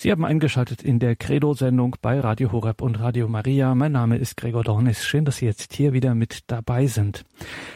Sie 0.00 0.12
haben 0.12 0.24
eingeschaltet 0.24 0.84
in 0.84 1.00
der 1.00 1.16
Credo-Sendung 1.16 1.96
bei 2.00 2.20
Radio 2.20 2.52
Horeb 2.52 2.82
und 2.82 3.00
Radio 3.00 3.26
Maria. 3.26 3.74
Mein 3.74 3.90
Name 3.90 4.16
ist 4.16 4.36
Gregor 4.36 4.62
Dornis. 4.62 5.04
Schön, 5.04 5.24
dass 5.24 5.38
Sie 5.38 5.44
jetzt 5.44 5.72
hier 5.72 5.92
wieder 5.92 6.14
mit 6.14 6.44
dabei 6.46 6.86
sind. 6.86 7.24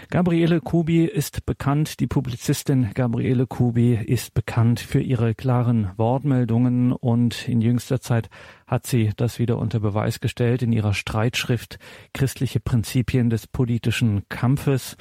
Gabriele 0.08 0.60
Kubi 0.60 1.04
ist 1.04 1.44
bekannt, 1.46 1.98
die 1.98 2.06
Publizistin 2.06 2.90
Gabriele 2.94 3.48
Kubi 3.48 3.94
ist 3.96 4.34
bekannt 4.34 4.78
für 4.78 5.00
ihre 5.00 5.34
klaren 5.34 5.90
Wortmeldungen 5.96 6.92
und 6.92 7.48
in 7.48 7.60
jüngster 7.60 8.00
Zeit 8.00 8.30
hat 8.72 8.86
sie 8.86 9.10
das 9.18 9.38
wieder 9.38 9.58
unter 9.58 9.80
Beweis 9.80 10.20
gestellt 10.20 10.62
in 10.62 10.72
ihrer 10.72 10.94
Streitschrift 10.94 11.78
Christliche 12.14 12.58
Prinzipien 12.58 13.28
des 13.28 13.46
politischen 13.46 14.26
Kampfes. 14.30 14.96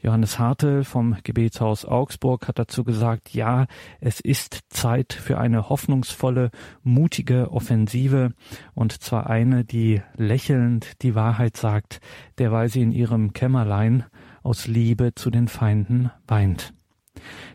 Johannes 0.00 0.38
Hartel 0.38 0.84
vom 0.84 1.16
Gebetshaus 1.24 1.84
Augsburg 1.84 2.46
hat 2.46 2.60
dazu 2.60 2.84
gesagt, 2.84 3.34
ja, 3.34 3.66
es 4.00 4.20
ist 4.20 4.60
Zeit 4.68 5.12
für 5.12 5.38
eine 5.38 5.68
hoffnungsvolle, 5.68 6.52
mutige 6.84 7.50
Offensive 7.50 8.32
und 8.74 8.92
zwar 9.02 9.28
eine, 9.28 9.64
die 9.64 10.02
lächelnd 10.14 11.02
die 11.02 11.16
Wahrheit 11.16 11.56
sagt, 11.56 12.00
derweil 12.38 12.68
sie 12.68 12.82
in 12.82 12.92
ihrem 12.92 13.32
Kämmerlein 13.32 14.04
aus 14.44 14.68
Liebe 14.68 15.16
zu 15.16 15.30
den 15.30 15.48
Feinden 15.48 16.12
weint. 16.28 16.72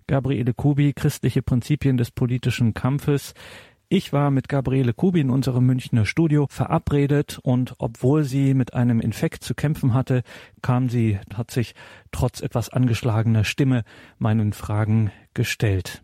Gabriele 0.07 0.53
Kubi, 0.53 0.93
Christliche 0.93 1.41
Prinzipien 1.41 1.95
des 1.95 2.11
politischen 2.11 2.73
Kampfes. 2.73 3.33
Ich 3.93 4.13
war 4.13 4.31
mit 4.31 4.47
Gabriele 4.47 4.93
Kubi 4.93 5.19
in 5.19 5.29
unserem 5.29 5.65
Münchner 5.65 6.05
Studio 6.05 6.47
verabredet 6.49 7.39
und 7.43 7.75
obwohl 7.77 8.23
sie 8.23 8.53
mit 8.53 8.73
einem 8.73 9.01
Infekt 9.01 9.43
zu 9.43 9.53
kämpfen 9.53 9.93
hatte, 9.93 10.23
kam 10.61 10.87
sie, 10.87 11.19
hat 11.33 11.51
sich 11.51 11.75
trotz 12.13 12.39
etwas 12.39 12.69
angeschlagener 12.69 13.43
Stimme 13.43 13.83
meinen 14.17 14.53
Fragen 14.53 15.11
gestellt. 15.33 16.03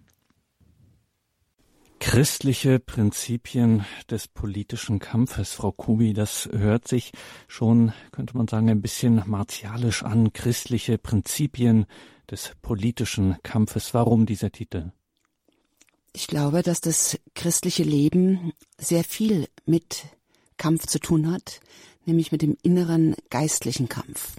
Christliche 2.02 2.80
Prinzipien 2.80 3.86
des 4.12 4.27
politischen 4.27 4.99
Kampfes, 4.99 5.54
Frau 5.54 5.72
Kubi, 5.72 6.12
das 6.12 6.49
hört 6.52 6.90
sich 6.90 7.13
schon, 7.48 7.94
könnte 8.12 8.35
man 8.35 8.49
sagen, 8.49 8.70
ein 8.70 8.82
bisschen 8.82 9.24
martialisch 9.27 10.04
an. 10.04 10.34
Christliche 10.34 10.98
Prinzipien 10.98 11.85
des 12.29 12.51
politischen 12.62 13.38
Kampfes. 13.44 13.94
Warum 13.94 14.26
dieser 14.26 14.51
Titel? 14.51 14.91
Ich 16.20 16.26
glaube, 16.26 16.63
dass 16.63 16.82
das 16.82 17.20
christliche 17.35 17.84
Leben 17.84 18.51
sehr 18.79 19.04
viel 19.04 19.48
mit 19.68 20.05
Kampf 20.57 20.87
zu 20.87 20.98
tun 20.98 21.32
hat, 21.32 21.60
nämlich 22.07 22.32
mit 22.32 22.41
dem 22.41 22.57
inneren 22.63 23.15
geistlichen 23.29 23.87
Kampf. 23.87 24.38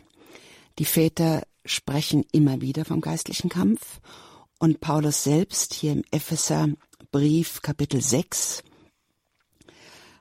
Die 0.80 0.84
Väter 0.84 1.46
sprechen 1.64 2.24
immer 2.32 2.60
wieder 2.60 2.84
vom 2.84 3.00
geistlichen 3.00 3.48
Kampf 3.48 4.00
und 4.58 4.80
Paulus 4.80 5.22
selbst 5.22 5.72
hier 5.72 5.92
im 5.92 6.02
Epheser 6.10 6.68
Brief 7.12 7.62
Kapitel 7.62 8.02
6 8.02 8.64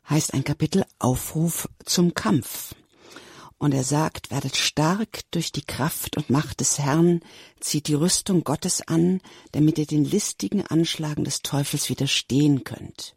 heißt 0.07 0.35
ein 0.35 0.43
Kapitel 0.43 0.85
Aufruf 0.99 1.67
zum 1.83 2.13
Kampf. 2.13 2.75
Und 3.59 3.73
er 3.73 3.83
sagt, 3.83 4.29
werdet 4.29 4.55
stark 4.55 5.21
durch 5.31 5.51
die 5.51 5.63
Kraft 5.63 6.15
und 6.15 6.29
Macht 6.29 6.59
des 6.59 6.77
Herrn, 6.77 7.21
zieht 7.59 7.87
die 7.87 7.95
Rüstung 7.95 8.43
Gottes 8.43 8.87
an, 8.87 9.19
damit 9.51 9.79
ihr 9.79 9.87
den 9.87 10.05
listigen 10.05 10.65
Anschlagen 10.65 11.23
des 11.23 11.41
Teufels 11.41 11.89
widerstehen 11.89 12.63
könnt. 12.63 13.15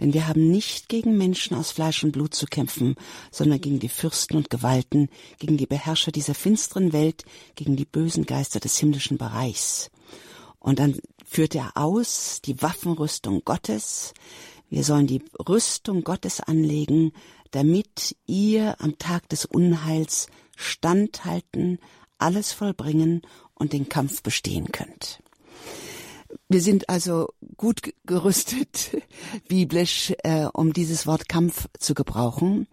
Denn 0.00 0.12
wir 0.12 0.28
haben 0.28 0.50
nicht 0.50 0.88
gegen 0.88 1.16
Menschen 1.16 1.56
aus 1.56 1.72
Fleisch 1.72 2.04
und 2.04 2.12
Blut 2.12 2.34
zu 2.34 2.46
kämpfen, 2.46 2.96
sondern 3.30 3.60
gegen 3.60 3.78
die 3.78 3.88
Fürsten 3.88 4.36
und 4.36 4.50
Gewalten, 4.50 5.08
gegen 5.38 5.56
die 5.56 5.66
Beherrscher 5.66 6.12
dieser 6.12 6.34
finsteren 6.34 6.92
Welt, 6.92 7.24
gegen 7.54 7.76
die 7.76 7.86
bösen 7.86 8.26
Geister 8.26 8.60
des 8.60 8.78
himmlischen 8.78 9.18
Bereichs. 9.18 9.90
Und 10.58 10.78
dann 10.78 10.98
führt 11.24 11.54
er 11.54 11.76
aus 11.76 12.40
die 12.44 12.60
Waffenrüstung 12.60 13.42
Gottes. 13.44 14.14
Wir 14.68 14.84
sollen 14.84 15.06
die 15.06 15.22
Rüstung 15.48 16.02
Gottes 16.02 16.40
anlegen, 16.40 17.12
damit 17.50 18.16
ihr 18.26 18.80
am 18.80 18.98
Tag 18.98 19.28
des 19.28 19.44
Unheils 19.44 20.28
standhalten, 20.56 21.78
alles 22.18 22.52
vollbringen 22.52 23.22
und 23.54 23.72
den 23.72 23.88
Kampf 23.88 24.22
bestehen 24.22 24.72
könnt. 24.72 25.22
Wir 26.48 26.60
sind 26.60 26.88
also 26.88 27.28
gut 27.56 27.92
gerüstet, 28.04 28.96
biblisch, 29.48 30.12
äh, 30.22 30.46
um 30.52 30.72
dieses 30.72 31.06
Wort 31.06 31.28
Kampf 31.28 31.68
zu 31.78 31.94
gebrauchen. 31.94 32.66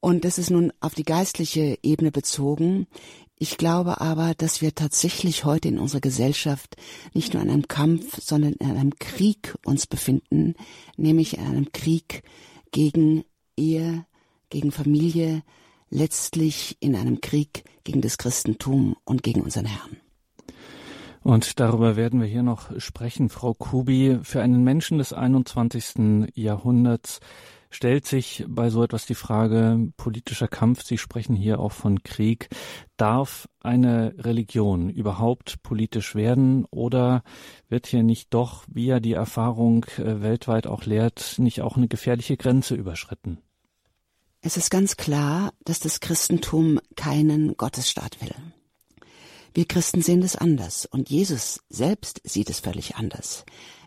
Und 0.00 0.24
das 0.24 0.38
ist 0.38 0.50
nun 0.50 0.72
auf 0.80 0.94
die 0.94 1.04
geistliche 1.04 1.78
Ebene 1.82 2.10
bezogen. 2.12 2.86
Ich 3.36 3.56
glaube 3.56 4.00
aber, 4.00 4.34
dass 4.34 4.60
wir 4.60 4.74
tatsächlich 4.74 5.44
heute 5.44 5.68
in 5.68 5.78
unserer 5.78 6.00
Gesellschaft 6.00 6.76
nicht 7.14 7.34
nur 7.34 7.42
in 7.42 7.50
einem 7.50 7.68
Kampf, 7.68 8.20
sondern 8.22 8.52
in 8.54 8.70
einem 8.70 8.94
Krieg 8.98 9.54
uns 9.64 9.86
befinden, 9.86 10.54
nämlich 10.96 11.38
in 11.38 11.44
einem 11.44 11.72
Krieg 11.72 12.22
gegen 12.70 13.24
Ehe, 13.56 14.06
gegen 14.50 14.72
Familie, 14.72 15.42
letztlich 15.90 16.76
in 16.80 16.96
einem 16.96 17.20
Krieg 17.20 17.64
gegen 17.84 18.00
das 18.00 18.18
Christentum 18.18 18.96
und 19.04 19.22
gegen 19.22 19.42
unseren 19.42 19.66
Herrn. 19.66 19.96
Und 21.22 21.58
darüber 21.58 21.96
werden 21.96 22.20
wir 22.20 22.28
hier 22.28 22.42
noch 22.42 22.78
sprechen, 22.78 23.30
Frau 23.30 23.54
Kubi. 23.54 24.18
Für 24.22 24.42
einen 24.42 24.62
Menschen 24.62 24.98
des 24.98 25.14
21. 25.14 26.28
Jahrhunderts 26.34 27.20
stellt 27.74 28.06
sich 28.06 28.44
bei 28.46 28.70
so 28.70 28.84
etwas 28.84 29.04
die 29.04 29.16
Frage 29.16 29.92
politischer 29.96 30.46
Kampf. 30.46 30.84
Sie 30.84 30.96
sprechen 30.96 31.34
hier 31.34 31.58
auch 31.58 31.72
von 31.72 32.02
Krieg. 32.04 32.48
Darf 32.96 33.48
eine 33.60 34.14
Religion 34.18 34.90
überhaupt 34.90 35.62
politisch 35.62 36.14
werden 36.14 36.66
oder 36.70 37.24
wird 37.68 37.86
hier 37.86 38.04
nicht 38.04 38.32
doch, 38.32 38.64
wie 38.68 38.86
ja 38.86 39.00
die 39.00 39.14
Erfahrung 39.14 39.84
äh, 39.98 40.22
weltweit 40.22 40.66
auch 40.68 40.84
lehrt, 40.84 41.34
nicht 41.38 41.62
auch 41.62 41.76
eine 41.76 41.88
gefährliche 41.88 42.36
Grenze 42.36 42.76
überschritten? 42.76 43.38
Es 44.40 44.56
ist 44.56 44.70
ganz 44.70 44.96
klar, 44.96 45.52
dass 45.64 45.80
das 45.80 46.00
Christentum 46.00 46.78
keinen 46.96 47.56
Gottesstaat 47.56 48.20
will. 48.20 48.34
Wir 49.52 49.66
Christen 49.66 50.02
sehen 50.02 50.20
das 50.20 50.36
anders 50.36 50.86
und 50.86 51.10
Jesus 51.10 51.60
selbst 51.68 52.20
sieht 52.24 52.50
es 52.50 52.60
völlig 52.60 52.96
anders. 52.96 53.44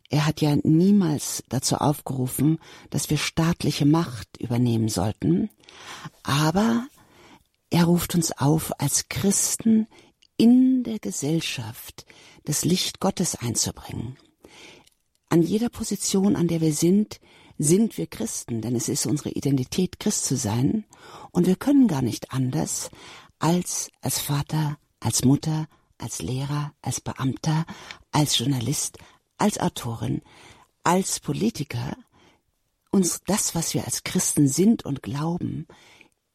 Er 0.10 0.26
hat 0.26 0.42
ja 0.42 0.56
niemals 0.64 1.44
dazu 1.50 1.76
aufgerufen, 1.76 2.60
dass 2.90 3.10
wir 3.10 3.18
staatliche 3.18 3.86
Macht 3.86 4.38
übernehmen 4.38 4.88
sollten, 4.88 5.50
aber 6.24 6.88
er 7.70 7.86
ruft 7.86 8.16
uns 8.16 8.32
auf, 8.32 8.80
als 8.80 9.10
Christen 9.10 9.88
in 10.38 10.84
der 10.84 11.00
Gesellschaft 11.00 12.06
das 12.46 12.64
Licht 12.64 13.02
Gottes 13.02 13.36
einzubringen. 13.36 14.18
An 15.30 15.42
jeder 15.42 15.68
Position, 15.68 16.38
an 16.38 16.48
der 16.48 16.62
wir 16.62 16.74
sind, 16.74 17.20
sind 17.58 17.98
wir 17.98 18.08
Christen, 18.08 18.62
denn 18.62 18.76
es 18.76 18.88
ist 18.88 19.06
unsere 19.08 19.32
Identität, 19.32 20.00
Christ 20.00 20.26
zu 20.26 20.38
sein, 20.38 20.86
und 21.32 21.48
wir 21.48 21.56
können 21.58 21.88
gar 21.88 22.02
nicht 22.02 22.32
anders, 22.32 22.90
als 23.40 23.90
als 24.02 24.20
Vater, 24.20 24.78
als 25.00 25.26
Mutter, 25.26 25.68
als 25.98 26.22
Lehrer, 26.22 26.74
als 26.82 27.02
Beamter, 27.02 27.66
als 28.12 28.38
Journalist, 28.38 29.00
als 29.38 29.60
Autorin, 29.60 30.22
als 30.84 31.20
Politiker 31.20 31.96
uns 32.92 33.22
das, 33.26 33.56
was 33.56 33.74
wir 33.74 33.86
als 33.86 34.04
Christen 34.04 34.48
sind 34.48 34.86
und 34.86 35.04
glauben, 35.04 35.68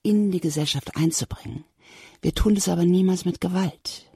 in 0.02 0.30
die 0.30 0.40
Gesellschaft 0.40 0.96
einzubringen. 0.96 1.64
Wir 2.20 2.34
tun 2.34 2.56
es 2.56 2.68
aber 2.68 2.84
niemals 2.84 3.24
mit 3.24 3.40
Gewalt. 3.40 4.10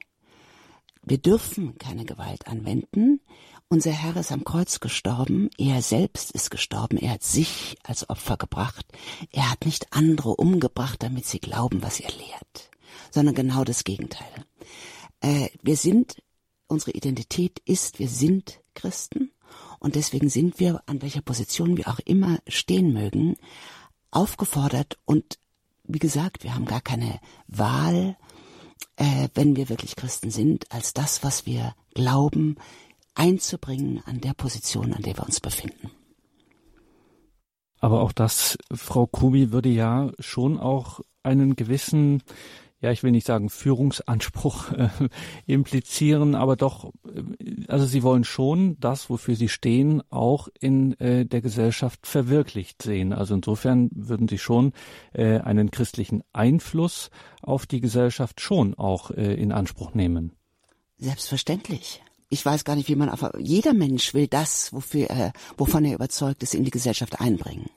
Wir 1.03 1.17
dürfen 1.17 1.77
keine 1.77 2.05
Gewalt 2.05 2.47
anwenden. 2.47 3.21
Unser 3.69 3.91
Herr 3.91 4.15
ist 4.15 4.31
am 4.31 4.45
Kreuz 4.45 4.79
gestorben, 4.79 5.49
er 5.57 5.81
selbst 5.81 6.31
ist 6.31 6.51
gestorben, 6.51 6.97
er 6.97 7.11
hat 7.11 7.23
sich 7.23 7.75
als 7.83 8.09
Opfer 8.09 8.37
gebracht, 8.37 8.85
er 9.31 9.51
hat 9.51 9.65
nicht 9.65 9.91
andere 9.91 10.35
umgebracht, 10.35 11.03
damit 11.03 11.25
sie 11.25 11.39
glauben, 11.39 11.83
was 11.83 11.99
er 11.99 12.11
lehrt, 12.11 12.71
sondern 13.11 13.35
genau 13.35 13.65
das 13.65 13.83
Gegenteil. 13.83 14.45
Äh, 15.19 15.49
wir 15.61 15.75
sind, 15.75 16.21
unsere 16.67 16.91
Identität 16.91 17.59
ist, 17.65 17.99
wir 17.99 18.07
sind 18.07 18.61
Christen 18.77 19.31
und 19.79 19.95
deswegen 19.95 20.29
sind 20.29 20.59
wir, 20.59 20.81
an 20.85 21.01
welcher 21.01 21.21
Position 21.21 21.77
wir 21.77 21.87
auch 21.87 21.99
immer 22.05 22.37
stehen 22.47 22.93
mögen, 22.93 23.35
aufgefordert 24.11 24.97
und 25.05 25.37
wie 25.83 25.99
gesagt, 25.99 26.43
wir 26.43 26.53
haben 26.53 26.65
gar 26.65 26.81
keine 26.81 27.19
Wahl, 27.47 28.17
äh, 28.97 29.29
wenn 29.33 29.55
wir 29.55 29.69
wirklich 29.69 29.95
Christen 29.95 30.31
sind, 30.31 30.71
als 30.71 30.93
das, 30.93 31.23
was 31.23 31.45
wir 31.45 31.73
glauben, 31.93 32.57
einzubringen 33.15 34.01
an 34.05 34.21
der 34.21 34.33
Position, 34.33 34.93
an 34.93 35.01
der 35.01 35.17
wir 35.17 35.25
uns 35.25 35.39
befinden. 35.39 35.91
Aber 37.79 38.01
auch 38.01 38.11
das, 38.11 38.57
Frau 38.71 39.07
Kubi, 39.07 39.51
würde 39.51 39.69
ja 39.69 40.11
schon 40.19 40.59
auch 40.59 41.01
einen 41.23 41.55
gewissen 41.55 42.23
ja, 42.79 42.91
ich 42.91 43.01
will 43.01 43.11
nicht 43.11 43.25
sagen 43.25 43.49
Führungsanspruch 43.49 44.71
äh, 44.73 44.89
implizieren, 45.45 46.35
aber 46.35 46.55
doch, 46.55 46.93
äh, 47.05 47.65
also 47.67 47.85
sie 47.85 48.03
wollen 48.03 48.23
schon 48.23 48.79
das, 48.79 49.09
wofür 49.09 49.35
sie 49.35 49.49
stehen, 49.49 50.03
auch 50.09 50.47
in 50.59 50.99
äh, 50.99 51.25
der 51.25 51.41
Gesellschaft 51.41 52.05
verwirklicht 52.05 52.81
sehen. 52.81 53.13
Also 53.13 53.33
insofern 53.33 53.89
würden 53.93 54.27
sie 54.27 54.37
schon 54.37 54.73
äh, 55.13 55.39
einen 55.39 55.71
christlichen 55.71 56.23
Einfluss 56.33 57.09
auf 57.41 57.65
die 57.65 57.81
Gesellschaft 57.81 58.41
schon 58.41 58.75
auch 58.75 59.11
äh, 59.11 59.33
in 59.33 59.51
Anspruch 59.51 59.93
nehmen. 59.93 60.33
Selbstverständlich. 60.99 62.01
ich 62.29 62.45
weiß 62.45 62.63
gar 62.63 62.75
nicht, 62.75 62.89
wie 62.89 62.95
man, 62.95 63.09
aber 63.09 63.39
jeder 63.39 63.73
Mensch 63.73 64.13
will 64.13 64.27
das, 64.27 64.73
wofür 64.73 65.07
er, 65.07 65.33
wovon 65.57 65.85
er 65.85 65.95
überzeugt 65.95 66.43
ist, 66.43 66.53
in 66.53 66.63
die 66.63 66.71
Gesellschaft 66.71 67.19
einbringen. 67.21 67.69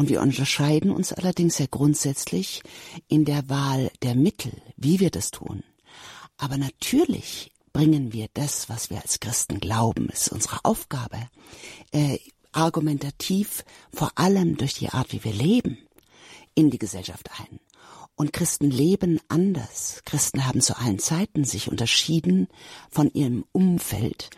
Und 0.00 0.08
wir 0.08 0.22
unterscheiden 0.22 0.92
uns 0.92 1.12
allerdings 1.12 1.58
sehr 1.58 1.68
grundsätzlich 1.68 2.62
in 3.08 3.26
der 3.26 3.50
Wahl 3.50 3.90
der 4.00 4.14
Mittel, 4.14 4.50
wie 4.78 4.98
wir 4.98 5.10
das 5.10 5.30
tun. 5.30 5.62
Aber 6.38 6.56
natürlich 6.56 7.52
bringen 7.74 8.10
wir 8.14 8.28
das, 8.32 8.70
was 8.70 8.88
wir 8.88 9.02
als 9.02 9.20
Christen 9.20 9.60
glauben, 9.60 10.08
ist 10.08 10.32
unsere 10.32 10.64
Aufgabe, 10.64 11.28
äh, 11.92 12.16
argumentativ 12.50 13.62
vor 13.92 14.12
allem 14.14 14.56
durch 14.56 14.72
die 14.72 14.88
Art, 14.88 15.12
wie 15.12 15.22
wir 15.22 15.34
leben, 15.34 15.76
in 16.54 16.70
die 16.70 16.78
Gesellschaft 16.78 17.28
ein. 17.38 17.60
Und 18.14 18.32
Christen 18.32 18.70
leben 18.70 19.20
anders. 19.28 20.00
Christen 20.06 20.46
haben 20.46 20.62
zu 20.62 20.78
allen 20.78 20.98
Zeiten 20.98 21.44
sich 21.44 21.70
unterschieden 21.70 22.48
von 22.90 23.12
ihrem 23.12 23.44
Umfeld, 23.52 24.30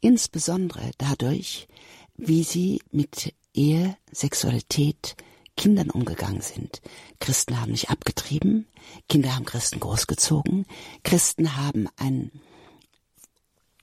insbesondere 0.00 0.90
dadurch, 0.98 1.68
wie 2.16 2.42
sie 2.42 2.82
mit 2.90 3.32
Ehe, 3.54 3.96
Sexualität, 4.10 5.16
Kindern 5.56 5.90
umgegangen 5.90 6.40
sind. 6.40 6.80
Christen 7.20 7.60
haben 7.60 7.72
nicht 7.72 7.90
abgetrieben, 7.90 8.66
Kinder 9.08 9.34
haben 9.34 9.44
Christen 9.44 9.80
großgezogen, 9.80 10.66
Christen 11.02 11.56
haben 11.56 11.88
ein 11.96 12.30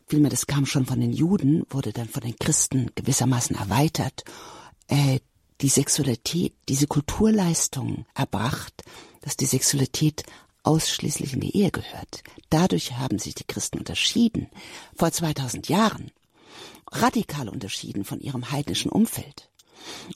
vielmehr 0.09 0.31
das 0.31 0.47
kam 0.47 0.65
schon 0.65 0.85
von 0.85 0.99
den 0.99 1.13
Juden, 1.13 1.65
wurde 1.69 1.93
dann 1.93 2.09
von 2.09 2.23
den 2.23 2.35
Christen 2.37 2.91
gewissermaßen 2.95 3.55
erweitert, 3.55 4.23
äh, 4.87 5.19
die 5.61 5.69
Sexualität, 5.69 6.53
diese 6.67 6.87
Kulturleistung 6.87 8.05
erbracht, 8.15 8.83
dass 9.21 9.37
die 9.37 9.45
Sexualität 9.45 10.23
ausschließlich 10.63 11.33
in 11.33 11.41
die 11.41 11.55
Ehe 11.55 11.71
gehört. 11.71 12.23
Dadurch 12.49 12.97
haben 12.97 13.19
sich 13.19 13.35
die 13.35 13.43
Christen 13.43 13.77
unterschieden, 13.79 14.49
vor 14.95 15.11
2000 15.11 15.69
Jahren, 15.69 16.11
radikal 16.91 17.49
unterschieden 17.49 18.03
von 18.03 18.19
ihrem 18.19 18.51
heidnischen 18.51 18.91
Umfeld. 18.91 19.48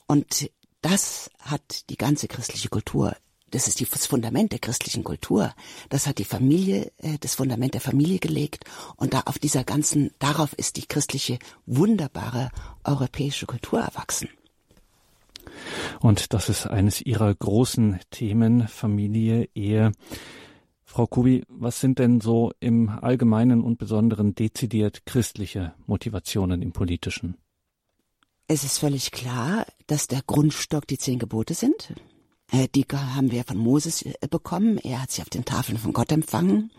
Und 0.06 0.50
das 0.82 1.30
hat 1.38 1.88
die 1.90 1.96
ganze 1.96 2.28
christliche 2.28 2.68
Kultur, 2.68 3.16
das 3.54 3.68
ist 3.68 3.80
das 3.80 4.06
Fundament 4.06 4.50
der 4.50 4.58
christlichen 4.58 5.04
Kultur, 5.04 5.54
das 5.88 6.06
hat 6.06 6.18
die 6.18 6.24
Familie, 6.24 6.90
äh, 6.98 7.18
das 7.20 7.36
Fundament 7.36 7.74
der 7.74 7.80
Familie 7.80 8.18
gelegt 8.18 8.64
und 8.96 9.14
da 9.14 9.22
auf 9.26 9.38
dieser 9.38 9.64
ganzen, 9.64 10.10
darauf 10.18 10.52
ist 10.54 10.76
die 10.76 10.86
christliche 10.86 11.38
wunderbare 11.64 12.50
europäische 12.82 13.46
Kultur 13.46 13.80
erwachsen. 13.80 14.28
Und 16.00 16.32
das 16.32 16.48
ist 16.48 16.66
eines 16.66 17.00
Ihrer 17.00 17.32
großen 17.32 18.00
Themen, 18.10 18.66
Familie, 18.66 19.48
Ehe. 19.54 19.92
Frau 20.84 21.06
Kubi, 21.06 21.44
was 21.48 21.80
sind 21.80 21.98
denn 21.98 22.20
so 22.20 22.52
im 22.60 22.88
Allgemeinen 22.88 23.62
und 23.62 23.78
Besonderen 23.78 24.34
dezidiert 24.34 25.06
christliche 25.06 25.74
Motivationen 25.86 26.60
im 26.60 26.72
Politischen? 26.72 27.36
Es 28.46 28.62
ist 28.62 28.78
völlig 28.78 29.10
klar, 29.10 29.66
dass 29.86 30.06
der 30.06 30.22
Grundstock 30.26 30.86
die 30.86 30.98
zehn 30.98 31.18
Gebote 31.18 31.54
sind. 31.54 31.94
Äh, 32.52 32.68
die 32.74 32.84
haben 32.92 33.30
wir 33.30 33.44
von 33.44 33.56
Moses 33.56 34.02
äh, 34.02 34.14
bekommen. 34.28 34.78
Er 34.78 35.00
hat 35.00 35.10
sie 35.10 35.22
auf 35.22 35.30
den 35.30 35.46
Tafeln 35.46 35.78
von 35.78 35.94
Gott 35.94 36.12
empfangen. 36.12 36.70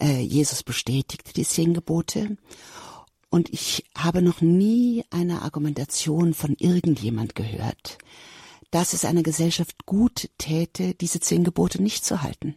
Äh, 0.00 0.20
Jesus 0.20 0.62
bestätigte 0.62 1.32
die 1.32 1.44
zehn 1.44 1.74
Gebote. 1.74 2.36
Und 3.30 3.48
ich 3.52 3.84
habe 3.96 4.22
noch 4.22 4.42
nie 4.42 5.04
eine 5.10 5.42
Argumentation 5.42 6.34
von 6.34 6.54
irgendjemand 6.58 7.34
gehört, 7.34 7.98
dass 8.70 8.92
es 8.92 9.04
einer 9.04 9.22
Gesellschaft 9.24 9.86
gut 9.86 10.30
täte, 10.38 10.94
diese 10.94 11.18
zehn 11.18 11.42
Gebote 11.42 11.82
nicht 11.82 12.04
zu 12.04 12.22
halten, 12.22 12.56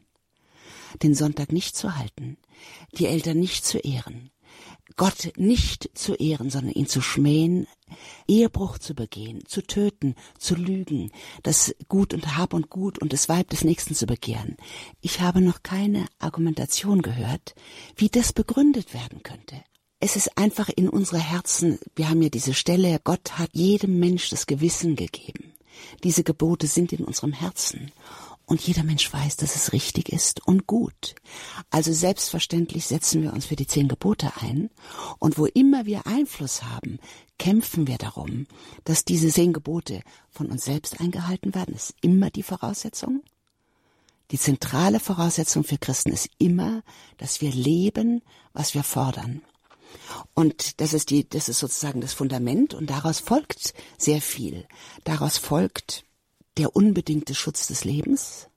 den 1.02 1.16
Sonntag 1.16 1.52
nicht 1.52 1.76
zu 1.76 1.98
halten, 1.98 2.38
die 2.98 3.08
Eltern 3.08 3.40
nicht 3.40 3.66
zu 3.66 3.80
ehren, 3.80 4.30
Gott 4.98 5.34
nicht 5.36 5.90
zu 5.94 6.16
ehren, 6.16 6.50
sondern 6.50 6.72
ihn 6.72 6.88
zu 6.88 7.02
schmähen, 7.02 7.68
Ehebruch 8.28 8.78
zu 8.78 8.94
begehen, 8.94 9.44
zu 9.46 9.62
töten, 9.62 10.16
zu 10.38 10.56
lügen, 10.56 11.12
das 11.44 11.76
Gut 11.88 12.14
und 12.14 12.38
Hab 12.38 12.54
und 12.54 12.70
Gut 12.70 13.00
und 13.00 13.12
das 13.12 13.28
Weib 13.28 13.50
des 13.50 13.64
Nächsten 13.64 13.96
zu 13.96 14.06
begehren. 14.06 14.58
Ich 15.02 15.22
habe 15.22 15.42
noch 15.42 15.64
keine 15.64 16.06
Argumentation 16.20 17.02
gehört, 17.02 17.56
wie 17.96 18.10
das 18.10 18.32
begründet 18.32 18.94
werden 18.94 19.24
könnte. 19.24 19.64
Es 20.00 20.16
ist 20.16 20.38
einfach 20.38 20.70
in 20.70 20.90
unsere 20.90 21.20
Herzen, 21.20 21.80
wir 21.96 22.10
haben 22.10 22.22
ja 22.22 22.30
diese 22.30 22.54
Stelle, 22.54 23.00
Gott 23.04 23.38
hat 23.40 23.50
jedem 23.54 24.00
Mensch 24.00 24.30
das 24.30 24.46
Gewissen 24.46 24.96
gegeben. 24.96 25.54
Diese 26.04 26.24
Gebote 26.24 26.68
sind 26.68 26.94
in 26.94 27.04
unserem 27.04 27.34
Herzen. 27.34 27.92
Und 28.46 28.62
jeder 28.62 28.84
Mensch 28.84 29.12
weiß, 29.12 29.38
dass 29.38 29.56
es 29.56 29.74
richtig 29.74 30.10
ist 30.10 30.46
und 30.48 30.68
gut. 30.68 31.16
Also 31.72 31.92
selbstverständlich 31.92 32.86
setzen 32.86 33.24
wir 33.24 33.34
uns 33.34 33.46
für 33.48 33.56
die 33.56 33.66
zehn 33.66 33.88
Gebote 33.88 34.32
ein. 34.40 34.70
Und 35.18 35.38
wo 35.38 35.46
immer 35.48 35.86
wir 35.86 36.06
Einfluss 36.06 36.64
haben, 36.64 37.00
kämpfen 37.40 37.88
wir 37.88 37.98
darum, 37.98 38.46
dass 38.84 39.04
diese 39.04 39.30
zehn 39.30 39.52
Gebote 39.52 40.02
von 40.30 40.48
uns 40.52 40.66
selbst 40.66 41.00
eingehalten 41.02 41.56
werden. 41.56 41.74
Das 41.74 41.90
ist 41.90 41.96
immer 42.02 42.30
die 42.30 42.44
Voraussetzung. 42.44 43.24
Die 44.32 44.40
zentrale 44.40 45.00
Voraussetzung 45.00 45.64
für 45.64 45.78
Christen 45.78 46.12
ist 46.12 46.30
immer, 46.38 46.84
dass 47.18 47.42
wir 47.42 47.52
leben, 47.52 48.22
was 48.54 48.74
wir 48.74 48.84
fordern. 48.84 49.42
Und 50.34 50.82
das 50.82 50.94
ist 50.94 51.10
die, 51.10 51.28
das 51.28 51.50
ist 51.50 51.60
sozusagen 51.60 52.02
das 52.02 52.14
Fundament 52.14 52.74
und 52.74 52.90
daraus 52.90 53.20
folgt 53.20 53.74
sehr 53.98 54.22
viel. 54.22 54.68
Daraus 55.04 55.38
folgt 55.38 56.06
der 56.58 56.76
unbedingte 56.76 57.36
Schutz 57.36 57.68
des 57.68 57.84
Lebens. 57.84 58.48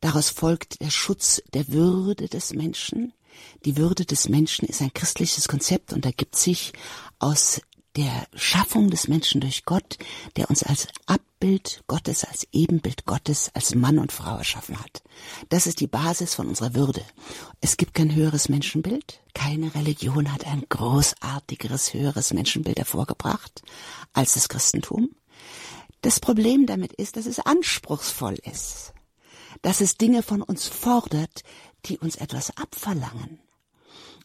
Daraus 0.00 0.30
folgt 0.30 0.80
der 0.80 0.90
Schutz 0.90 1.42
der 1.54 1.68
Würde 1.68 2.28
des 2.28 2.52
Menschen. 2.52 3.12
Die 3.64 3.76
Würde 3.76 4.04
des 4.04 4.28
Menschen 4.28 4.66
ist 4.68 4.82
ein 4.82 4.92
christliches 4.92 5.48
Konzept 5.48 5.92
und 5.92 6.04
ergibt 6.04 6.36
sich 6.36 6.72
aus 7.18 7.60
der 7.96 8.26
Schaffung 8.34 8.90
des 8.90 9.08
Menschen 9.08 9.40
durch 9.40 9.64
Gott, 9.64 9.98
der 10.36 10.48
uns 10.48 10.62
als 10.62 10.88
Abbild 11.06 11.82
Gottes, 11.86 12.24
als 12.24 12.46
Ebenbild 12.52 13.04
Gottes, 13.04 13.50
als 13.54 13.74
Mann 13.74 13.98
und 13.98 14.12
Frau 14.12 14.38
erschaffen 14.38 14.80
hat. 14.80 15.02
Das 15.50 15.66
ist 15.66 15.80
die 15.80 15.86
Basis 15.86 16.34
von 16.34 16.48
unserer 16.48 16.74
Würde. 16.74 17.02
Es 17.60 17.76
gibt 17.76 17.94
kein 17.94 18.14
höheres 18.14 18.48
Menschenbild. 18.48 19.20
Keine 19.34 19.74
Religion 19.74 20.32
hat 20.32 20.46
ein 20.46 20.64
großartigeres, 20.68 21.92
höheres 21.92 22.32
Menschenbild 22.32 22.78
hervorgebracht 22.78 23.62
als 24.12 24.34
das 24.34 24.48
Christentum. 24.48 25.10
Das 26.02 26.20
Problem 26.20 26.66
damit 26.66 26.92
ist, 26.92 27.16
dass 27.16 27.26
es 27.26 27.38
anspruchsvoll 27.38 28.34
ist, 28.50 28.92
dass 29.62 29.80
es 29.80 29.96
Dinge 29.96 30.22
von 30.22 30.42
uns 30.42 30.66
fordert, 30.66 31.44
die 31.86 31.98
uns 31.98 32.16
etwas 32.16 32.56
abverlangen. 32.56 33.40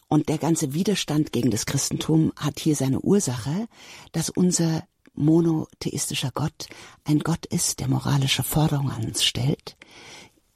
Und 0.08 0.28
der 0.28 0.38
ganze 0.38 0.74
Widerstand 0.74 1.32
gegen 1.32 1.50
das 1.50 1.66
Christentum 1.66 2.32
hat 2.36 2.58
hier 2.58 2.74
seine 2.74 3.00
Ursache, 3.00 3.68
dass 4.12 4.30
unser 4.30 4.84
monotheistischer 5.14 6.30
Gott 6.32 6.68
ein 7.04 7.20
Gott 7.20 7.46
ist, 7.46 7.80
der 7.80 7.88
moralische 7.88 8.42
Forderungen 8.42 8.90
an 8.90 9.04
uns 9.04 9.24
stellt. 9.24 9.76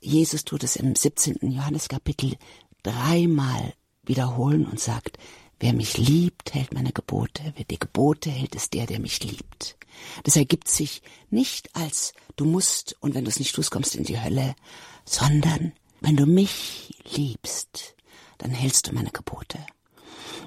Jesus 0.00 0.44
tut 0.44 0.64
es 0.64 0.76
im 0.76 0.94
17. 0.94 1.38
Johanneskapitel 1.42 2.36
dreimal 2.82 3.74
wiederholen 4.02 4.66
und 4.66 4.80
sagt, 4.80 5.18
wer 5.62 5.72
mich 5.72 5.96
liebt, 5.96 6.54
hält 6.54 6.74
meine 6.74 6.92
Gebote, 6.92 7.52
wer 7.56 7.64
die 7.64 7.78
Gebote 7.78 8.30
hält, 8.30 8.54
ist 8.56 8.74
der, 8.74 8.86
der 8.86 8.98
mich 8.98 9.22
liebt. 9.22 9.76
Das 10.24 10.36
ergibt 10.36 10.68
sich 10.68 11.02
nicht 11.30 11.74
als 11.76 12.14
du 12.36 12.44
musst 12.44 12.96
und 13.00 13.14
wenn 13.14 13.24
du 13.24 13.30
es 13.30 13.38
nicht 13.38 13.54
tust, 13.54 13.70
kommst 13.70 13.94
du 13.94 13.98
in 13.98 14.04
die 14.04 14.20
Hölle, 14.20 14.56
sondern 15.04 15.72
wenn 16.00 16.16
du 16.16 16.26
mich 16.26 16.96
liebst, 17.14 17.94
dann 18.38 18.50
hältst 18.50 18.88
du 18.88 18.92
meine 18.92 19.10
Gebote. 19.10 19.58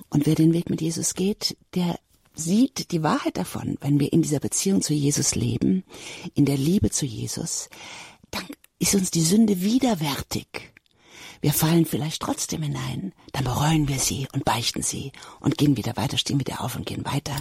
Und 0.10 0.26
wer 0.26 0.36
den 0.36 0.54
Weg 0.54 0.70
mit 0.70 0.82
Jesus 0.82 1.14
geht, 1.14 1.56
der 1.74 1.98
sieht 2.34 2.92
die 2.92 3.02
Wahrheit 3.02 3.38
davon, 3.38 3.78
wenn 3.80 4.02
wir 4.02 4.12
in 4.12 4.22
dieser 4.22 4.42
Beziehung 4.42 4.82
zu 4.82 4.94
Jesus 4.94 5.36
leben, 5.36 5.86
in 6.34 6.46
der 6.46 6.58
Liebe 6.58 6.90
zu 6.90 7.06
Jesus, 7.06 7.70
dann 8.32 8.46
ist 8.80 8.96
uns 8.96 9.12
die 9.12 9.22
Sünde 9.22 9.62
widerwärtig. 9.62 10.75
Wir 11.46 11.54
fallen 11.54 11.86
vielleicht 11.86 12.24
trotzdem 12.24 12.64
hinein, 12.64 13.14
dann 13.32 13.44
bereuen 13.44 13.88
wir 13.88 14.00
sie 14.00 14.28
und 14.34 14.46
beichten 14.46 14.82
sie 14.82 15.12
und 15.40 15.60
gehen 15.60 15.78
wieder 15.78 15.96
weiter, 15.96 16.18
stehen 16.18 16.40
wieder 16.40 16.62
auf 16.62 16.76
und 16.76 16.88
gehen 16.88 17.06
weiter. 17.06 17.36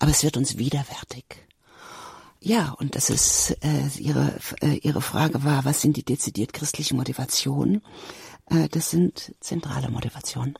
Aber 0.00 0.10
es 0.10 0.24
wird 0.24 0.38
uns 0.38 0.56
widerwärtig. 0.56 1.26
Ja, 2.40 2.74
und 2.78 2.96
das 2.96 3.10
ist 3.10 3.58
äh, 3.62 3.88
ihre 3.98 4.38
äh, 4.62 4.78
ihre 4.78 5.02
Frage 5.02 5.44
war, 5.44 5.66
was 5.66 5.82
sind 5.82 5.98
die 5.98 6.02
dezidiert 6.02 6.54
christlichen 6.54 6.96
Motivationen? 6.96 7.82
Äh, 8.46 8.70
das 8.70 8.88
sind 8.88 9.34
zentrale 9.40 9.90
Motivationen. 9.90 10.54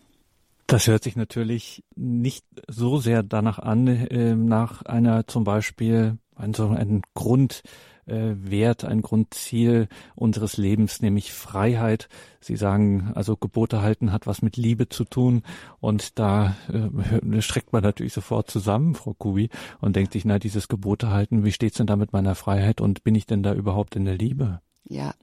Das 0.67 0.87
hört 0.87 1.03
sich 1.03 1.17
natürlich 1.17 1.83
nicht 1.97 2.45
so 2.69 2.99
sehr 2.99 3.23
danach 3.23 3.59
an, 3.59 3.87
äh, 3.87 4.35
nach 4.35 4.83
einer 4.83 5.27
zum 5.27 5.45
Beispiel 5.45 6.19
ein, 6.37 6.53
so 6.53 6.69
ein 6.69 7.01
Grund, 7.15 7.63
Wert, 8.13 8.85
ein 8.85 9.03
Grundziel 9.03 9.89
unseres 10.15 10.57
Lebens, 10.57 11.01
nämlich 11.01 11.33
Freiheit. 11.33 12.09
Sie 12.41 12.57
sagen, 12.57 13.13
also 13.15 13.37
Gebote 13.37 13.83
halten 13.83 14.13
hat 14.13 14.27
was 14.27 14.43
mit 14.43 14.57
Liebe 14.57 14.89
zu 14.89 15.05
tun 15.05 15.43
und 15.81 16.19
da 16.19 16.57
äh, 16.73 17.41
streckt 17.43 17.73
man 17.73 17.83
natürlich 17.83 18.13
sofort 18.13 18.51
zusammen, 18.51 18.95
Frau 18.95 19.15
Kubi, 19.15 19.49
und 19.81 19.97
denkt 19.97 20.13
sich, 20.13 20.25
na, 20.25 20.39
dieses 20.39 20.69
Gebote 20.69 21.11
halten, 21.11 21.45
wie 21.45 21.53
steht's 21.53 21.77
denn 21.77 21.87
da 21.87 21.97
mit 21.97 22.13
meiner 22.13 22.35
Freiheit 22.35 22.81
und 22.81 23.05
bin 23.05 23.15
ich 23.15 23.27
denn 23.27 23.43
da 23.43 23.55
überhaupt 23.55 23.97
in 23.97 24.05
der 24.05 24.17
Liebe? 24.17 24.61
Ja, 24.89 25.15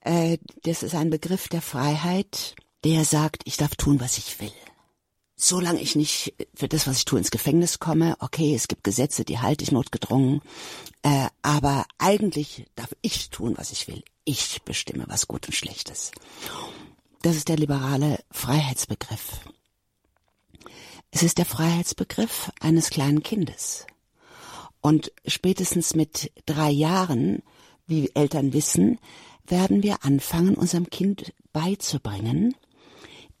äh, 0.00 0.38
das 0.62 0.82
ist 0.82 0.94
ein 0.94 1.10
Begriff 1.10 1.48
der 1.48 1.62
Freiheit, 1.62 2.54
der 2.84 3.04
sagt, 3.04 3.42
ich 3.44 3.56
darf 3.56 3.76
tun, 3.76 4.00
was 4.00 4.18
ich 4.18 4.40
will. 4.40 4.52
Solange 5.42 5.80
ich 5.80 5.96
nicht 5.96 6.34
für 6.54 6.68
das, 6.68 6.86
was 6.86 6.98
ich 6.98 7.04
tue, 7.04 7.18
ins 7.18 7.32
Gefängnis 7.32 7.80
komme, 7.80 8.16
okay, 8.20 8.54
es 8.54 8.68
gibt 8.68 8.84
Gesetze, 8.84 9.24
die 9.24 9.40
halte 9.40 9.64
ich 9.64 9.72
notgedrungen, 9.72 10.40
äh, 11.02 11.26
aber 11.42 11.84
eigentlich 11.98 12.66
darf 12.76 12.94
ich 13.02 13.30
tun, 13.30 13.54
was 13.56 13.72
ich 13.72 13.88
will. 13.88 14.04
Ich 14.24 14.62
bestimme, 14.62 15.04
was 15.08 15.26
gut 15.26 15.46
und 15.46 15.54
schlecht 15.54 15.90
ist. 15.90 16.12
Das 17.22 17.34
ist 17.34 17.48
der 17.48 17.56
liberale 17.56 18.20
Freiheitsbegriff. 18.30 19.40
Es 21.10 21.24
ist 21.24 21.38
der 21.38 21.46
Freiheitsbegriff 21.46 22.52
eines 22.60 22.90
kleinen 22.90 23.24
Kindes. 23.24 23.86
Und 24.80 25.12
spätestens 25.26 25.94
mit 25.94 26.30
drei 26.46 26.70
Jahren, 26.70 27.42
wie 27.86 28.10
Eltern 28.14 28.52
wissen, 28.52 29.00
werden 29.44 29.82
wir 29.82 30.04
anfangen, 30.04 30.54
unserem 30.54 30.88
Kind 30.88 31.32
beizubringen, 31.52 32.54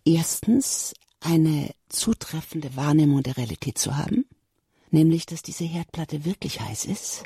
erstens 0.04 0.94
eine 1.22 1.74
zutreffende 1.88 2.76
Wahrnehmung 2.76 3.22
der 3.22 3.36
Realität 3.36 3.78
zu 3.78 3.96
haben, 3.96 4.26
nämlich 4.90 5.26
dass 5.26 5.42
diese 5.42 5.64
Herdplatte 5.64 6.24
wirklich 6.24 6.60
heiß 6.60 6.84
ist 6.84 7.24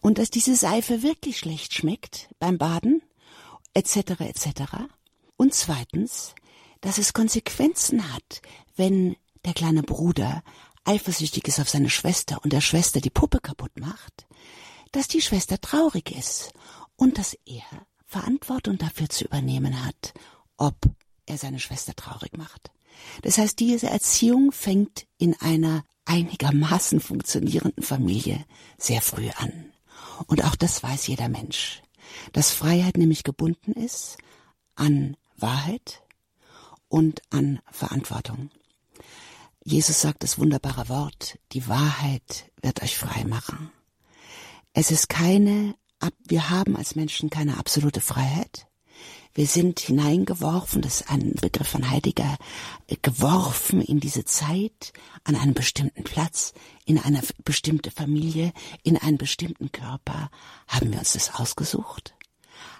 und 0.00 0.18
dass 0.18 0.30
diese 0.30 0.56
Seife 0.56 1.02
wirklich 1.02 1.38
schlecht 1.38 1.74
schmeckt 1.74 2.28
beim 2.38 2.58
Baden, 2.58 3.02
etc. 3.74 4.20
etc. 4.20 4.62
Und 5.36 5.54
zweitens, 5.54 6.34
dass 6.80 6.98
es 6.98 7.12
Konsequenzen 7.12 8.12
hat, 8.12 8.42
wenn 8.76 9.16
der 9.44 9.54
kleine 9.54 9.82
Bruder 9.82 10.42
eifersüchtig 10.84 11.46
ist 11.48 11.60
auf 11.60 11.68
seine 11.68 11.90
Schwester 11.90 12.40
und 12.42 12.52
der 12.52 12.60
Schwester 12.60 13.00
die 13.00 13.10
Puppe 13.10 13.40
kaputt 13.40 13.78
macht, 13.78 14.26
dass 14.92 15.06
die 15.06 15.20
Schwester 15.20 15.60
traurig 15.60 16.16
ist 16.16 16.52
und 16.96 17.18
dass 17.18 17.36
er 17.44 17.62
Verantwortung 18.06 18.78
dafür 18.78 19.08
zu 19.08 19.24
übernehmen 19.24 19.84
hat, 19.84 20.14
ob 20.56 20.76
er 21.26 21.36
seine 21.36 21.60
Schwester 21.60 21.94
traurig 21.94 22.36
macht. 22.36 22.70
Das 23.22 23.38
heißt, 23.38 23.58
diese 23.58 23.88
Erziehung 23.88 24.52
fängt 24.52 25.06
in 25.18 25.34
einer 25.40 25.84
einigermaßen 26.04 27.00
funktionierenden 27.00 27.84
Familie 27.84 28.44
sehr 28.78 29.02
früh 29.02 29.28
an. 29.36 29.72
Und 30.26 30.44
auch 30.44 30.56
das 30.56 30.82
weiß 30.82 31.06
jeder 31.06 31.28
Mensch, 31.28 31.82
dass 32.32 32.52
Freiheit 32.52 32.96
nämlich 32.96 33.24
gebunden 33.24 33.72
ist 33.72 34.18
an 34.74 35.16
Wahrheit 35.36 36.02
und 36.88 37.22
an 37.30 37.60
Verantwortung. 37.70 38.50
Jesus 39.64 40.00
sagt 40.00 40.22
das 40.22 40.38
wunderbare 40.38 40.88
Wort, 40.88 41.38
die 41.52 41.68
Wahrheit 41.68 42.50
wird 42.62 42.82
euch 42.82 42.96
frei 42.96 43.24
machen. 43.24 43.70
Es 44.72 44.90
ist 44.90 45.08
keine, 45.08 45.74
wir 46.26 46.48
haben 46.48 46.76
als 46.76 46.94
Menschen 46.94 47.28
keine 47.28 47.58
absolute 47.58 48.00
Freiheit. 48.00 48.66
Wir 49.38 49.46
sind 49.46 49.78
hineingeworfen, 49.78 50.82
das 50.82 51.02
ist 51.02 51.10
ein 51.12 51.34
Begriff 51.40 51.68
von 51.68 51.88
Heidegger, 51.88 52.38
geworfen 53.02 53.80
in 53.80 54.00
diese 54.00 54.24
Zeit, 54.24 54.92
an 55.22 55.36
einen 55.36 55.54
bestimmten 55.54 56.02
Platz, 56.02 56.54
in 56.86 56.98
eine 56.98 57.22
bestimmte 57.44 57.92
Familie, 57.92 58.52
in 58.82 58.96
einen 58.96 59.16
bestimmten 59.16 59.70
Körper. 59.70 60.32
Haben 60.66 60.90
wir 60.90 60.98
uns 60.98 61.12
das 61.12 61.36
ausgesucht? 61.36 62.16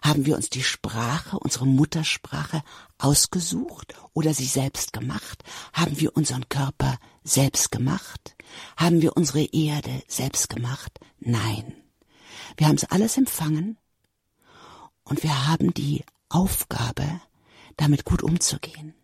Haben 0.03 0.27
wir 0.27 0.35
uns 0.35 0.51
die 0.51 0.65
Sprache, 0.65 1.39
unsere 1.39 1.65
Muttersprache 1.65 2.65
ausgesucht 2.99 3.95
oder 4.13 4.35
sie 4.35 4.47
selbst 4.47 4.93
gemacht? 4.93 5.45
Haben 5.73 6.01
wir 6.01 6.17
unseren 6.17 6.49
Körper 6.49 6.99
selbst 7.23 7.71
gemacht? 7.71 8.35
Haben 8.77 9.01
wir 9.01 9.17
unsere 9.17 9.45
Erde 9.45 10.03
selbst 10.09 10.49
gemacht? 10.49 10.99
Nein. 11.21 11.73
Wir 12.57 12.67
haben 12.67 12.75
es 12.75 12.85
alles 12.91 13.17
empfangen 13.17 13.79
und 15.05 15.23
wir 15.23 15.47
haben 15.47 15.73
die 15.73 16.03
Aufgabe, 16.29 17.21
damit 17.77 18.05
gut 18.05 18.23
umzugehen. 18.23 18.95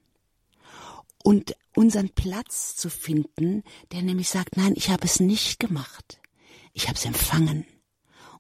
Und 1.22 1.56
unseren 1.74 2.10
Platz 2.10 2.76
zu 2.76 2.90
finden, 2.90 3.62
der 3.92 4.02
nämlich 4.02 4.28
sagt, 4.28 4.56
nein, 4.56 4.74
ich 4.76 4.90
habe 4.90 5.04
es 5.06 5.20
nicht 5.20 5.58
gemacht. 5.58 6.20
Ich 6.72 6.88
habe 6.88 6.98
es 6.98 7.04
empfangen. 7.04 7.66